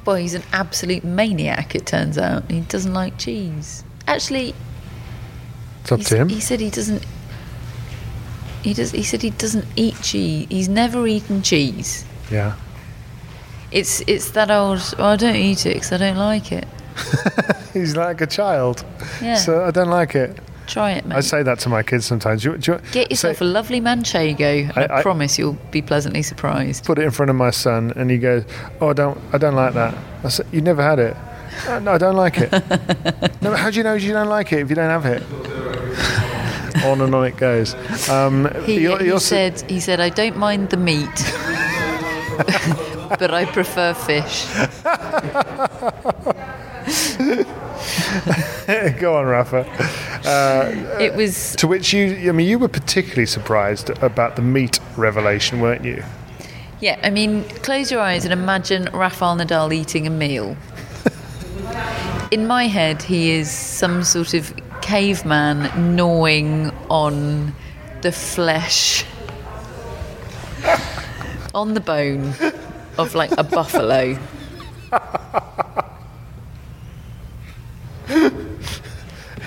[0.05, 2.49] Well, he's an absolute maniac, it turns out.
[2.49, 3.83] He doesn't like cheese.
[4.07, 4.53] Actually,
[5.81, 6.29] It's up to him.
[6.29, 7.05] he said he doesn't.
[8.63, 8.91] He does.
[8.91, 10.47] He said he doesn't eat cheese.
[10.49, 12.05] He's never eaten cheese.
[12.29, 12.55] Yeah.
[13.71, 14.79] It's it's that old.
[14.99, 16.67] Oh, I don't eat it because I don't like it.
[17.73, 18.83] He's like a child.
[19.21, 19.35] Yeah.
[19.35, 20.37] So I don't like it.
[20.71, 21.15] Try it, mate.
[21.17, 22.43] I say that to my kids sometimes.
[22.43, 24.71] Do you, do you, Get yourself say- a lovely manchego.
[24.77, 26.85] I, I- I- promise you'll be pleasantly surprised.
[26.85, 28.43] put it in front of my son, and he goes,
[28.79, 29.93] "Oh, I don't, I don't like that."
[30.23, 31.15] I said, "You never had it."
[31.67, 32.51] "Uh, no, I don't like it.
[33.41, 35.21] no, how do you know you don't like it if you don't have it?
[36.85, 37.75] on and on it goes.
[38.09, 41.17] Um, He, he- he said he said I don't mind the meat,
[43.19, 44.47] but I prefer fish.
[48.99, 49.65] Go on, Rafa.
[50.25, 54.79] Uh, it was To which you, I mean, you were particularly surprised about the meat
[54.97, 56.03] revelation, weren't you?
[56.79, 60.55] Yeah, I mean, close your eyes and imagine Rafael Nadal eating a meal.
[62.31, 67.53] In my head, he is some sort of caveman gnawing on
[68.01, 69.05] the flesh,
[71.53, 72.33] on the bone
[72.97, 74.17] of like a buffalo.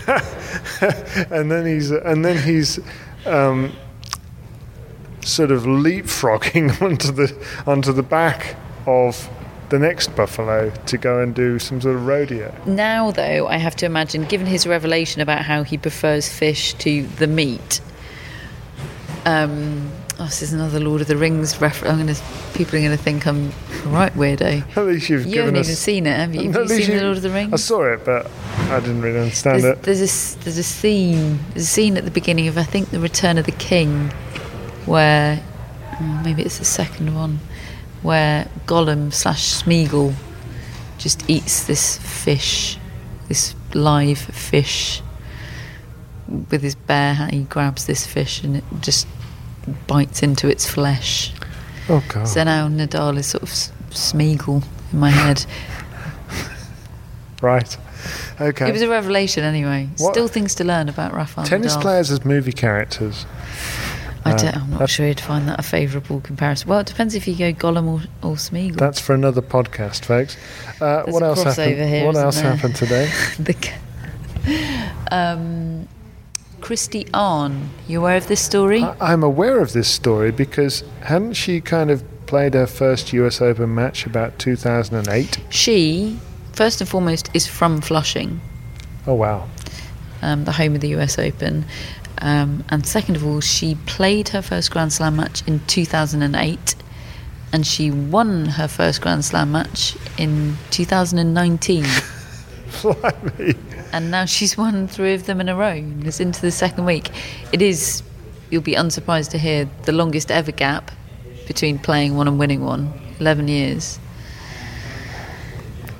[1.30, 2.78] and then he's and then he's
[3.26, 3.72] um,
[5.22, 7.34] sort of leapfrogging onto the
[7.66, 9.28] onto the back of
[9.70, 12.54] the next buffalo to go and do some sort of rodeo.
[12.66, 17.06] Now, though, I have to imagine, given his revelation about how he prefers fish to
[17.06, 17.80] the meat.
[19.24, 21.92] Um, oh, this is another Lord of the Rings reference.
[21.92, 22.18] I'm gonna.
[22.54, 23.50] People are gonna think I'm
[23.86, 24.42] right weirdo.
[24.42, 24.62] Eh?
[24.76, 25.66] At least you've You haven't us.
[25.66, 26.50] even seen it, have you?
[26.52, 27.52] Have you seen you- the Lord of the Rings?
[27.52, 28.30] I saw it, but
[28.70, 29.82] I didn't really understand There's, it.
[29.82, 33.00] there's a there's a scene there's a scene at the beginning of I think the
[33.00, 34.10] Return of the King,
[34.86, 35.42] where
[36.00, 37.40] oh, maybe it's the second one,
[38.02, 40.14] where Gollum slash Smeagol
[40.98, 42.78] just eats this fish,
[43.28, 45.02] this live fish,
[46.28, 47.32] with his bare hand.
[47.32, 49.06] He grabs this fish and it just
[49.86, 51.32] bites into its flesh.
[51.88, 52.26] Oh god!
[52.28, 54.62] So now Nadal is sort of S- Smeagol
[54.92, 55.44] in my head.
[57.42, 57.76] right.
[58.40, 58.68] Okay.
[58.68, 59.88] It was a revelation anyway.
[59.98, 61.80] What- Still things to learn about Rafael Tennis Nadal.
[61.82, 63.26] players as movie characters.
[64.26, 66.68] I Uh, don't, I'm not sure you'd find that a favourable comparison.
[66.68, 68.76] Well, it depends if you go Gollum or, or Smeagol.
[68.76, 70.36] That's for another podcast, folks.
[70.80, 71.76] Uh, what else happened?
[71.88, 72.52] here, what else there?
[72.54, 73.10] happened today?
[73.38, 73.54] the,
[75.10, 75.86] um,
[76.64, 77.68] Kristie Ahn.
[77.86, 78.82] You aware of this story?
[78.82, 83.40] I- I'm aware of this story because hadn't she kind of played her first US
[83.42, 85.38] Open match about 2008?
[85.50, 86.18] she,
[86.52, 88.40] first and foremost, is from Flushing,
[89.06, 89.46] Oh wow!
[90.22, 91.66] um, the home of the US Open.
[92.22, 96.74] Um, and second of all, she played her first Grand Slam match in 2008.
[97.52, 101.84] And she won her first Grand Slam match in 2019.
[102.82, 103.54] Blimey.
[103.94, 106.84] And now she's won three of them in a row and is into the second
[106.84, 107.10] week.
[107.52, 108.02] It is,
[108.50, 110.90] you'll be unsurprised to hear, the longest ever gap
[111.46, 113.98] between playing one and winning one 11 years.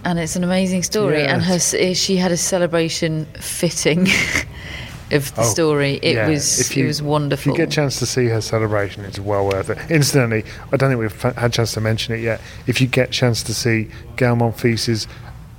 [0.05, 1.23] And it's an amazing story.
[1.25, 4.03] And her, she had a celebration fitting
[5.11, 5.95] of the Oh, story.
[6.03, 7.53] It yeah, was you- it was wonderful.
[7.53, 9.79] If you get a chance to see her celebration, it's well worth it.
[9.91, 12.41] Incidentally, I don't think we've had a chance to mention it yet.
[12.67, 15.07] If you get a chance to see Gael Monfils's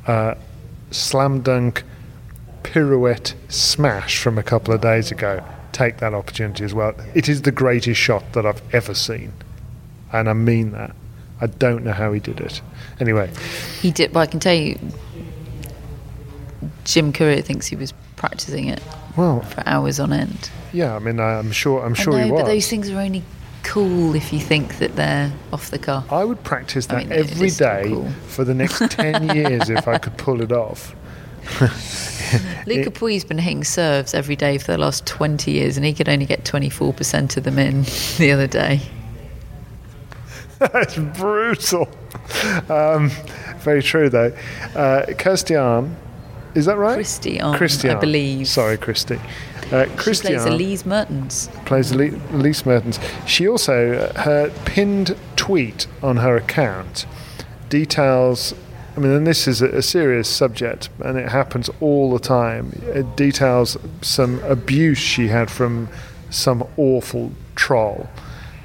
[0.05, 0.35] uh,
[0.91, 1.83] slam dunk
[2.75, 6.93] pirouette smash from a couple of days ago, take that opportunity as well.
[7.13, 9.31] It is the greatest shot that I've ever seen,
[10.11, 10.93] and I mean that.
[11.39, 12.61] I don't know how he did it.
[12.99, 13.31] Anyway,
[13.79, 14.77] he did, but I can tell you,
[16.83, 18.81] Jim Courier thinks he was practicing it
[19.15, 20.49] well, for hours on end.
[20.73, 20.97] yeah.
[20.97, 21.81] I mean, I, I'm sure.
[21.81, 22.41] I'm sure I know, he was.
[22.41, 23.23] but those things are only
[23.63, 26.03] cool if you think that they're off the car.
[26.09, 28.09] I would practice I that mean, it every day cool.
[28.27, 30.93] for the next 10 years if I could pull it off.
[32.65, 36.09] Lucas Pouille's been hitting serves every day for the last 20 years, and he could
[36.09, 37.83] only get 24% of them in
[38.17, 38.81] the other day.
[40.59, 41.87] That's brutal.
[42.69, 43.09] Um,
[43.59, 44.31] very true, though.
[44.75, 45.95] Uh, Kirstian,
[46.55, 46.97] is that right?
[46.99, 48.47] Kristie Ahn, Christian, I believe.
[48.47, 49.19] Sorry, Kristie.
[49.71, 51.49] Uh, She Christian plays Elise Mertens.
[51.65, 52.99] plays Elise Elise Mertens.
[53.25, 57.05] She also, uh, her pinned tweet on her account
[57.69, 58.53] details.
[58.95, 62.71] I mean, and this is a, serious subject, and it happens all the time.
[62.85, 65.89] It details some abuse she had from
[66.29, 68.07] some awful troll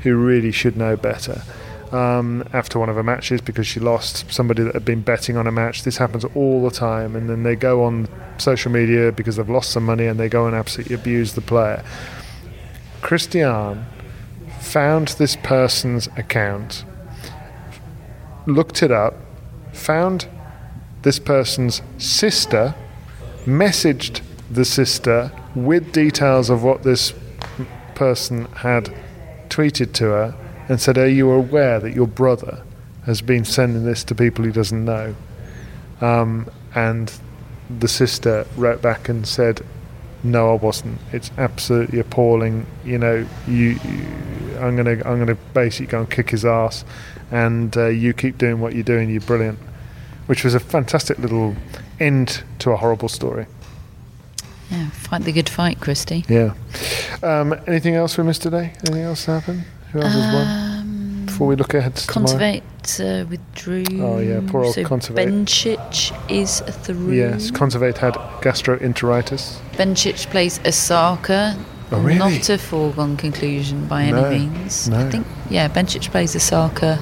[0.02, 1.42] who really should know better.
[1.90, 5.48] Um, after one of her matches, because she lost somebody that had been betting on
[5.48, 5.82] a match.
[5.82, 8.06] This happens all the time, and then they go on
[8.38, 11.84] social media because they've lost some money and they go and absolutely abuse the player.
[13.02, 13.84] Christian
[14.60, 16.84] found this person's account,
[18.46, 19.16] looked it up,
[19.72, 20.28] found
[21.02, 22.74] this person's sister,
[23.44, 27.14] messaged the sister with details of what this
[27.94, 28.92] person had
[29.48, 30.34] tweeted to her,
[30.68, 32.62] and said, Are you aware that your brother
[33.06, 35.14] has been sending this to people he doesn't know?
[36.00, 37.12] Um, and
[37.78, 39.60] the sister wrote back and said,
[40.22, 40.98] "No, I wasn't.
[41.12, 42.66] It's absolutely appalling.
[42.84, 44.06] You know, you, you
[44.58, 46.84] I'm gonna, I'm gonna basically go and kick his ass,
[47.30, 49.10] and uh, you keep doing what you're doing.
[49.10, 49.58] You're brilliant."
[50.26, 51.56] Which was a fantastic little
[51.98, 53.46] end to a horrible story.
[54.70, 56.24] Yeah, fight the good fight, Kristie.
[56.28, 56.54] Yeah.
[57.22, 58.72] Um, anything else we missed today?
[58.86, 59.64] Anything else happen?
[59.92, 60.46] Who else has won?
[60.46, 62.38] Um, before we look ahead to tomorrow?
[62.38, 63.84] Kontaveit uh, withdrew.
[64.00, 66.30] Oh, yeah, poor old so Kontaveit.
[66.30, 67.12] Is through.
[67.12, 69.58] Yes, Kontaveit had gastroenteritis.
[69.72, 71.56] Bencic plays Osaka.
[71.92, 72.18] Oh, really?
[72.18, 74.88] Not a foregone conclusion by any No, means.
[74.88, 74.98] no.
[75.06, 76.98] I think, yeah, Bencic plays Osaka.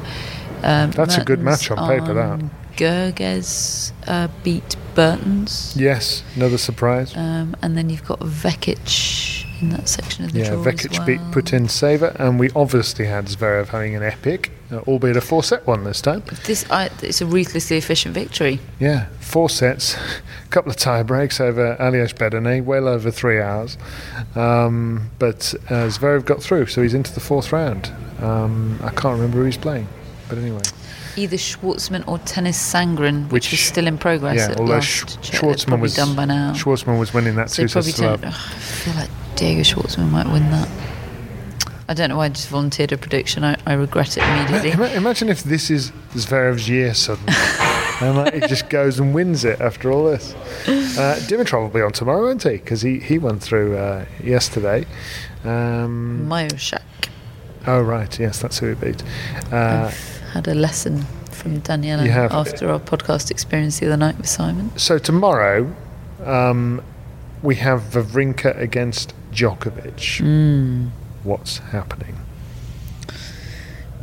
[0.63, 2.41] Um, That's a good match on paper, that.
[2.77, 5.75] Goerges uh, beat Bertens.
[5.77, 7.15] Yes, another surprise.
[7.17, 10.99] Um, and then you've got Vekic in that section of the yeah, draw Vekic as
[10.99, 11.07] well.
[11.07, 15.67] beat Putintseva, and we obviously had Zverev having an epic, uh, albeit a four set
[15.67, 16.23] one this time.
[16.45, 18.61] This, I, it's a ruthlessly efficient victory.
[18.79, 19.99] Yeah, four sets, a
[20.51, 23.77] couple of tie breaks over Aljaz Bedene, well over three hours.
[24.35, 27.93] Um, but uh, Zverev got through, so he's into the fourth round.
[28.21, 29.89] Um, I can't remember who he's playing,
[30.29, 30.63] but anyway.
[31.17, 34.37] Either Schwartzman or Tennys Sandgren, which, Which- was still in progress.
[34.37, 35.03] yeah, at although Sch-.
[35.21, 36.53] Schwartzman was done by now.
[36.53, 40.27] Schwartzman was winning that So two sets don't, ugh, I feel like Diego Schwartzman might
[40.27, 40.69] win that.
[41.89, 43.45] I don't know why I just volunteered a prediction.
[43.45, 44.73] I, I regret it immediately.
[44.73, 47.33] Ima- Imagine if this is Zverev's year suddenly.
[48.01, 50.35] and like, he just goes and wins it after all this.
[50.67, 52.51] Uh, Dimitrov will be on tomorrow, won't he?
[52.51, 54.85] Because he, he went through uh, yesterday.
[55.45, 56.83] Um, Majchrzak
[57.69, 58.19] oh, right.
[58.19, 59.03] Yes, that's who he beat.
[59.53, 59.91] Uh,
[60.33, 64.77] had a lesson from Daniela after our podcast experience the other night with Simon.
[64.77, 65.73] so tomorrow
[66.25, 66.83] um,
[67.43, 70.19] we have Wawrinka against Djokovic.
[70.21, 70.89] Hmm.
[71.25, 72.17] What's happening?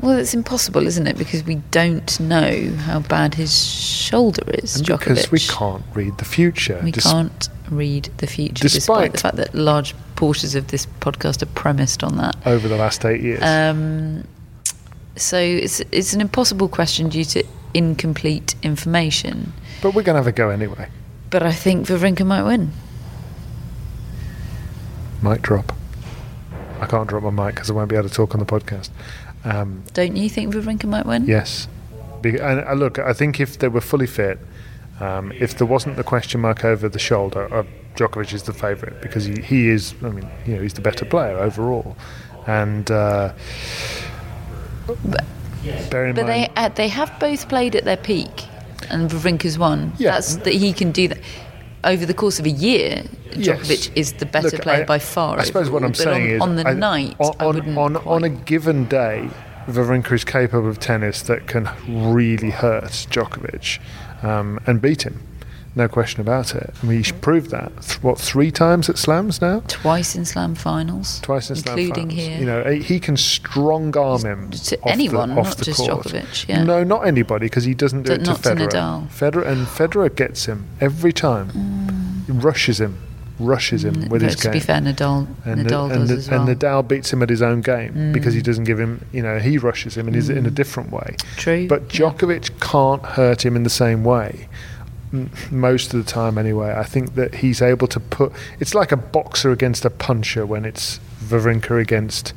[0.01, 1.17] Well, it's impossible, isn't it?
[1.17, 4.99] Because we don't know how bad his shoulder is, And Djokovic.
[4.99, 6.79] because we can't read the future.
[6.83, 10.85] We Dis- can't read the future, despite, Despite- the fact that large portions of this
[10.99, 12.35] podcast are premised on that.
[12.45, 13.41] Over the last eight years.
[13.41, 14.25] Um,
[15.15, 19.53] so it's it's an impossible question due to incomplete information.
[19.81, 20.89] but we're going to have a go anyway.
[21.29, 22.71] But I think Wawrinka might win.
[25.25, 25.73] Mic drop.
[26.79, 28.89] I can't drop my mic because I won't be able to talk on the podcast.
[29.43, 31.25] Um, Don't you think Wawrinka might win?
[31.25, 31.67] yes.
[32.21, 34.37] Be- and uh, look, I think if they were fully fit,
[34.99, 37.63] um, if there wasn't the question mark over the shoulder, uh,
[37.95, 39.95] Djokovic is the favourite because he, he is.
[40.03, 41.97] I mean, you know, he's the better player overall.
[42.45, 43.33] And uh,
[45.89, 48.45] bear in But they uh, they have both played at their peak,
[48.89, 49.93] and Wawrinka's won.
[49.97, 50.11] Yeah.
[50.11, 51.17] That's that he can do that.
[51.85, 53.03] Over the course of a year,
[53.35, 53.59] Yes.
[53.59, 55.39] Djokovic is the better Look, player I- by far.
[55.39, 58.23] I suppose what I'm but saying on, is, on the I- night, on, on, on
[58.23, 59.29] a given day,
[59.67, 63.79] Wawrinka is capable of tennis that can really hurt Djokovic
[64.23, 65.21] um, and beat him.
[65.77, 66.73] No question about it.
[66.81, 67.69] I mean, he's proved that.
[67.81, 69.61] Th- what three times at slams now?
[69.67, 71.89] twice in Slam finals, Twice in slam finals.
[71.89, 72.39] including here.
[72.39, 75.79] You know, he can strong arm him To off anyone, the, off not the just
[75.79, 76.05] court.
[76.07, 76.63] Djokovic, yeah.
[76.63, 78.69] No, not anybody, because he doesn't do But it to not to Federer.
[78.69, 79.07] Nadal.
[79.09, 81.49] Federer and Federer gets him every time.
[82.25, 82.97] He rushes him,
[83.37, 84.09] rushes him with Mm.
[84.11, 84.53] but his to game.
[84.53, 86.47] be fair, Nadal, and, Nadal and, does as well.
[86.47, 88.13] and Nadal beats him at his own game Mm.
[88.13, 90.91] because he doesn't give him, you know, he rushes him and he's in a different
[90.93, 91.17] way.
[91.35, 91.67] True.
[91.67, 94.47] But Djokovic can't hurt him in the same way.
[95.51, 98.31] Most of the time, anyway, I think that he's able to put.
[98.59, 102.33] It's like a boxer against a puncher when it's Wawrinka against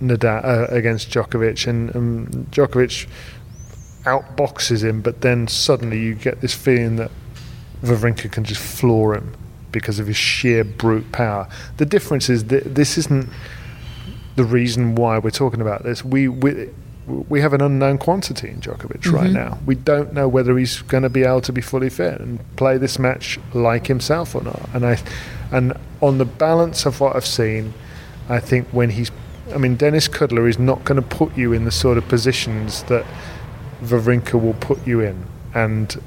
[0.00, 3.06] Nadal uh, against Djokovic, and um, Djokovic
[4.04, 7.10] outboxes him, but then suddenly you get this feeling that
[7.82, 9.34] Wawrinka can just floor him
[9.70, 11.48] because of his sheer brute power.
[11.76, 13.28] The difference is that this isn't
[14.36, 16.04] the reason why we're talking about this.
[16.04, 16.70] We we
[17.06, 19.32] we have an unknown quantity in Djokovic right mm-hmm.
[19.32, 19.58] now.
[19.66, 22.78] We don't know whether he's going to be able to be fully fit and play
[22.78, 24.68] this match like himself or not.
[24.72, 24.98] And I
[25.50, 27.74] and on the balance of what I've seen,
[28.28, 29.10] I think when he's
[29.52, 32.84] I mean Denis Kudla is not going to put you in the sort of positions
[32.84, 33.04] that
[33.82, 35.24] Wawrinka will put you in
[35.54, 36.00] and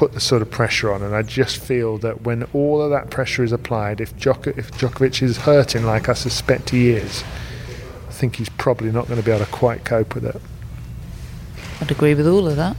[0.00, 1.02] put the sort of pressure on.
[1.02, 4.70] And I just feel that when all of that pressure is applied, if, Djoko- if
[4.72, 7.22] Djokovic is hurting like I suspect he is,
[8.20, 10.40] think he's probably not going to be able to quite cope with it.
[11.80, 12.76] I'd agree with all of that.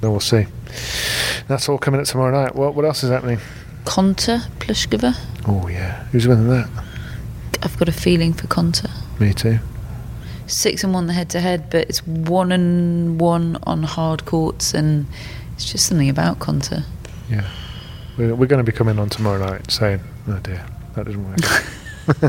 [0.00, 0.46] Then we'll see.
[1.46, 2.54] That's all coming up tomorrow night.
[2.54, 3.38] What, what else is happening?
[3.84, 5.14] Konta, Pliskova.
[5.46, 6.04] Oh, yeah.
[6.06, 6.68] Who's winning that?
[7.62, 8.90] I've got a feeling for Konta.
[9.20, 9.58] Me too.
[10.46, 14.72] Six and one the head to head, but it's one and one on hard courts,
[14.72, 15.06] and
[15.52, 16.84] it's just something about Konta.
[17.28, 17.46] Yeah.
[18.16, 21.38] We're, we're going to be coming on tomorrow night saying, oh dear, that doesn't work.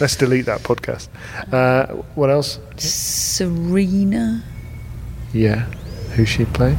[0.00, 1.08] Let's delete that podcast.
[1.52, 2.58] Uh, what else?
[2.76, 4.42] Serena.
[5.32, 5.60] Yeah.
[6.14, 6.78] Who's she playing?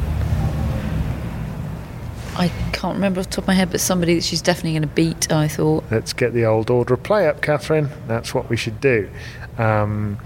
[2.35, 4.81] I can't remember off the top of my head, but somebody that she's definitely going
[4.81, 5.31] to beat.
[5.31, 5.83] I thought.
[5.91, 7.89] Let's get the old order of play up, Catherine.
[8.07, 9.09] That's what we should do.
[9.57, 10.17] Um,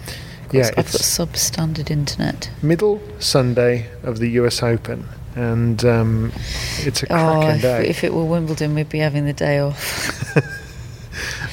[0.51, 2.49] yeah, I've got it's substandard internet.
[2.61, 5.05] middle Sunday of the US Open,
[5.35, 6.31] and um,
[6.79, 7.87] it's a Oh, cracking if, day.
[7.89, 10.33] if it were Wimbledon, we'd be having the day off.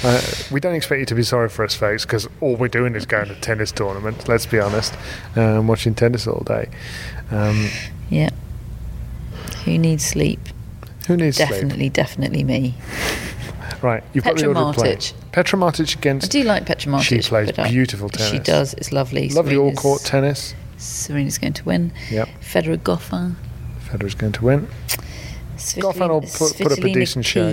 [0.02, 2.94] Uh, we don't expect you to be sorry for us, folks, because all we're doing
[2.94, 4.28] is going to tennis tournaments.
[4.28, 4.94] Let's be honest,
[5.34, 6.68] and watching tennis all day.
[7.30, 7.68] Um,
[8.10, 8.30] Yeah.
[9.64, 10.40] Who needs sleep?
[11.06, 11.48] who needs sleep?
[11.48, 12.74] Definitely, definitely me.
[13.82, 14.78] Right, you've got the Petra order.
[14.80, 15.12] Martic.
[15.32, 16.26] Petra Martic against.
[16.26, 17.02] I do like Petra Martic.
[17.02, 18.30] She plays I- beautiful tennis.
[18.32, 18.74] She does.
[18.74, 19.28] It's lovely.
[19.28, 20.54] lovely all court tennis.
[20.78, 21.92] Serena's going to win.
[22.10, 23.34] Yep, Federer Goffin.
[23.86, 24.68] Federer's going to win.
[25.56, 27.52] Goffin will put- put up a decent show.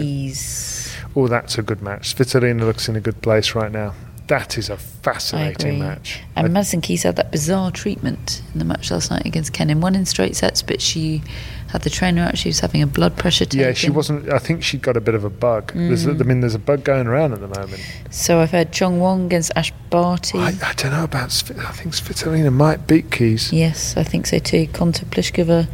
[1.15, 2.15] Oh, that's a good match.
[2.15, 3.93] Svitolina looks in a good place right now.
[4.27, 6.21] That is a fascinating match.
[6.37, 9.81] And I- Madison Keys had that bizarre treatment in the match last night against Kenin.
[9.81, 11.21] Won in straight sets, but she
[11.67, 12.37] had the trainer out.
[12.37, 13.59] She was having a blood pressure taken.
[13.67, 14.31] yeah, she wasn't.
[14.31, 15.73] I think she got a bit of a bug.
[15.73, 16.21] There's, Mm.
[16.21, 17.81] I mean, there's a bug going around at the moment.
[18.09, 20.37] So I've heard Qiang Wang against Ash Barty.
[20.39, 21.25] I, I don't know about.
[21.25, 23.51] I think Svitolina might beat Keys.
[23.51, 24.67] Yes, I think so too.
[24.67, 25.67] Konta Pliskova,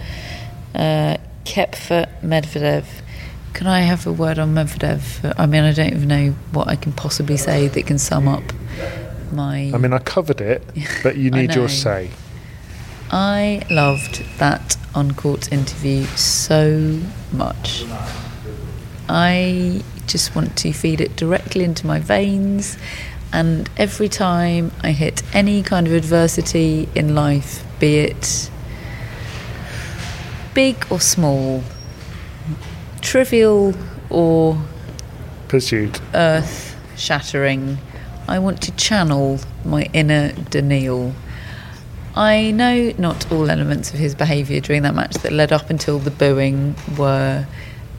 [0.73, 2.85] uh, Koepfer, Medvedev.
[3.57, 5.33] Can I have a word on Medvedev?
[5.35, 8.43] I mean, I don't even know what I can possibly say that can sum up
[9.31, 9.71] my.
[9.73, 10.61] I mean, I covered it,
[11.03, 12.11] but you need your say.
[13.09, 17.01] I loved that on court interview so
[17.31, 17.83] much.
[19.09, 22.77] I just want to feed it directly into my veins,
[23.33, 28.51] and every time I hit any kind of adversity in life, be it
[30.53, 31.63] big or small,
[33.01, 33.73] trivial
[34.09, 34.61] or
[35.47, 35.99] Pursuit.
[36.13, 37.77] earth shattering,
[38.27, 41.13] I want to channel my inner Daniil.
[42.15, 45.99] I know not all elements of his behaviour during that match that led up until
[45.99, 47.45] the booing were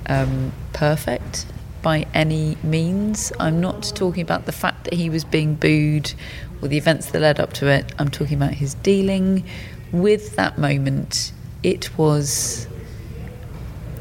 [0.06, 1.46] um, perfect
[1.82, 3.32] by any means.
[3.38, 6.12] I'm not talking about the fact that he was being booed
[6.60, 7.92] or the events that led up to it.
[7.98, 9.44] I'm talking about his dealing
[9.92, 11.32] with that moment.
[11.62, 12.66] It was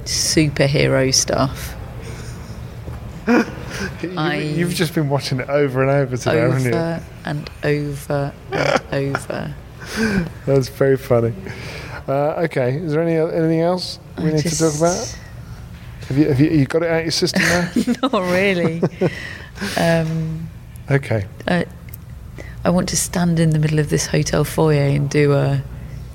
[0.08, 1.76] superhero stuff.
[4.01, 6.70] You, you've just been watching it over and over today, haven't you?
[6.70, 9.55] over and over and over.
[10.45, 11.34] That's very funny.
[12.08, 15.20] Uh, okay, is there any anything else we I need to talk about?
[16.08, 17.70] Have you, have you, you got it out your system now?
[18.01, 18.82] Not really.
[19.78, 20.49] um,
[20.89, 21.26] okay.
[21.47, 21.66] I,
[22.64, 25.62] I want to stand in the middle of this hotel foyer and do a.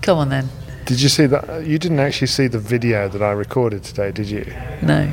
[0.01, 0.49] Come on then.
[0.85, 1.65] Did you see that?
[1.65, 4.45] You didn't actually see the video that I recorded today, did you?
[4.83, 5.09] No.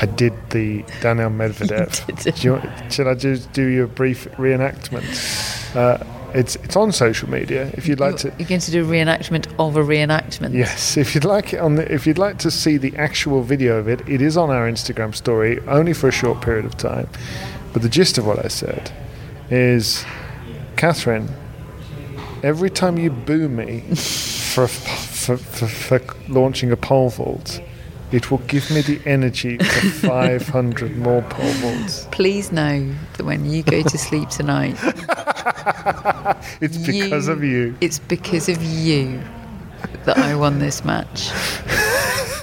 [0.00, 2.34] I did the Daniil Medvedev.
[2.40, 5.74] Do you should I just do you a brief reenactment?
[5.74, 6.04] Uh,
[6.34, 7.70] it's it's on social media.
[7.74, 10.52] If you'd like to, You're going to do a reenactment of a reenactment.
[10.52, 10.96] yes.
[10.96, 13.88] If you'd like it on the, if you'd like to see the actual video of
[13.88, 17.08] it, it is on our Instagram story, only for a short period of time.
[17.72, 18.92] But the gist of what I said
[19.50, 20.04] is,
[20.76, 21.28] Catherine,
[22.42, 24.66] every time you boo me for,
[25.26, 25.66] for, for,
[25.98, 26.00] for
[26.32, 27.60] launching a pole vault,
[28.12, 32.06] it will give me the energy for 500 more pole vaults.
[32.12, 34.76] Please know that when you go to sleep tonight,
[36.60, 37.76] It's because of you.
[37.80, 39.20] It's because of you
[40.04, 41.30] that I won this match.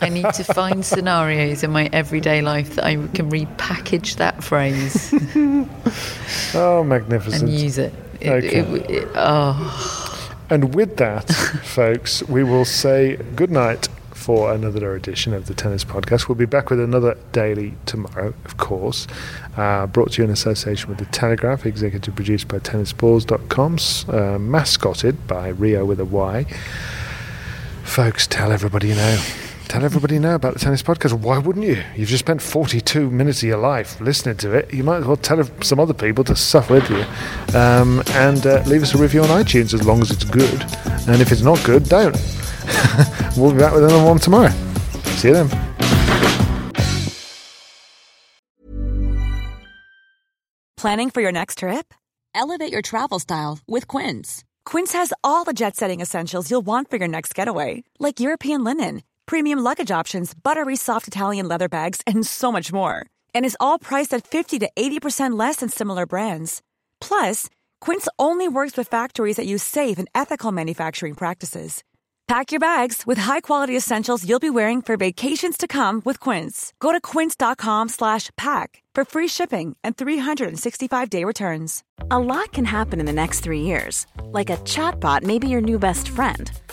[0.04, 5.14] I need to find scenarios in my everyday life that I can repackage that phrase
[6.56, 7.44] Oh, magnificent.
[7.44, 7.94] and use it.
[8.20, 8.60] It- Okay.
[8.60, 10.11] it- it- oh,
[10.52, 11.30] And with that,
[11.64, 16.28] folks, we will say good night for another edition of the Tennis Podcast.
[16.28, 19.08] We'll be back with another daily tomorrow, of course.
[19.56, 23.78] Uh, brought to you in association with The Telegraph, executive produced by tennisballs.com,
[24.14, 26.44] uh, mascotted by Rio with a Y.
[27.84, 29.41] Folks, tell everybody you know.
[29.72, 31.14] Tell everybody now about the Tennis Podcast.
[31.14, 31.82] Why wouldn't you?
[31.96, 34.74] You've just spent 42 minutes of your life listening to it.
[34.74, 37.06] You might as well tell some other people to suffer with you.
[37.58, 40.62] Um, and uh, leave us a review on iTunes as long as it's good.
[41.08, 42.18] And if it's not good, don't.
[43.38, 44.52] we'll be back with another one tomorrow.
[45.16, 45.50] See you then.
[50.76, 51.94] Planning for your next trip?
[52.36, 54.44] Elevate your travel style with Quince.
[54.66, 58.64] Quince has all the jet setting essentials you'll want for your next getaway, like European
[58.64, 63.06] linen, premium luggage options, buttery soft Italian leather bags, and so much more.
[63.34, 66.62] And is all priced at 50 to 80% less than similar brands.
[67.00, 67.48] Plus,
[67.80, 71.82] Quince only works with factories that use safe and ethical manufacturing practices.
[72.28, 76.74] Pack your bags with high-quality essentials you'll be wearing for vacations to come with Quince.
[76.80, 81.84] Go to quince.com slash pack for free shipping and 365-day returns.
[82.10, 84.08] A lot can happen in the next three years.
[84.26, 86.50] Like a chatbot may be your new best friend.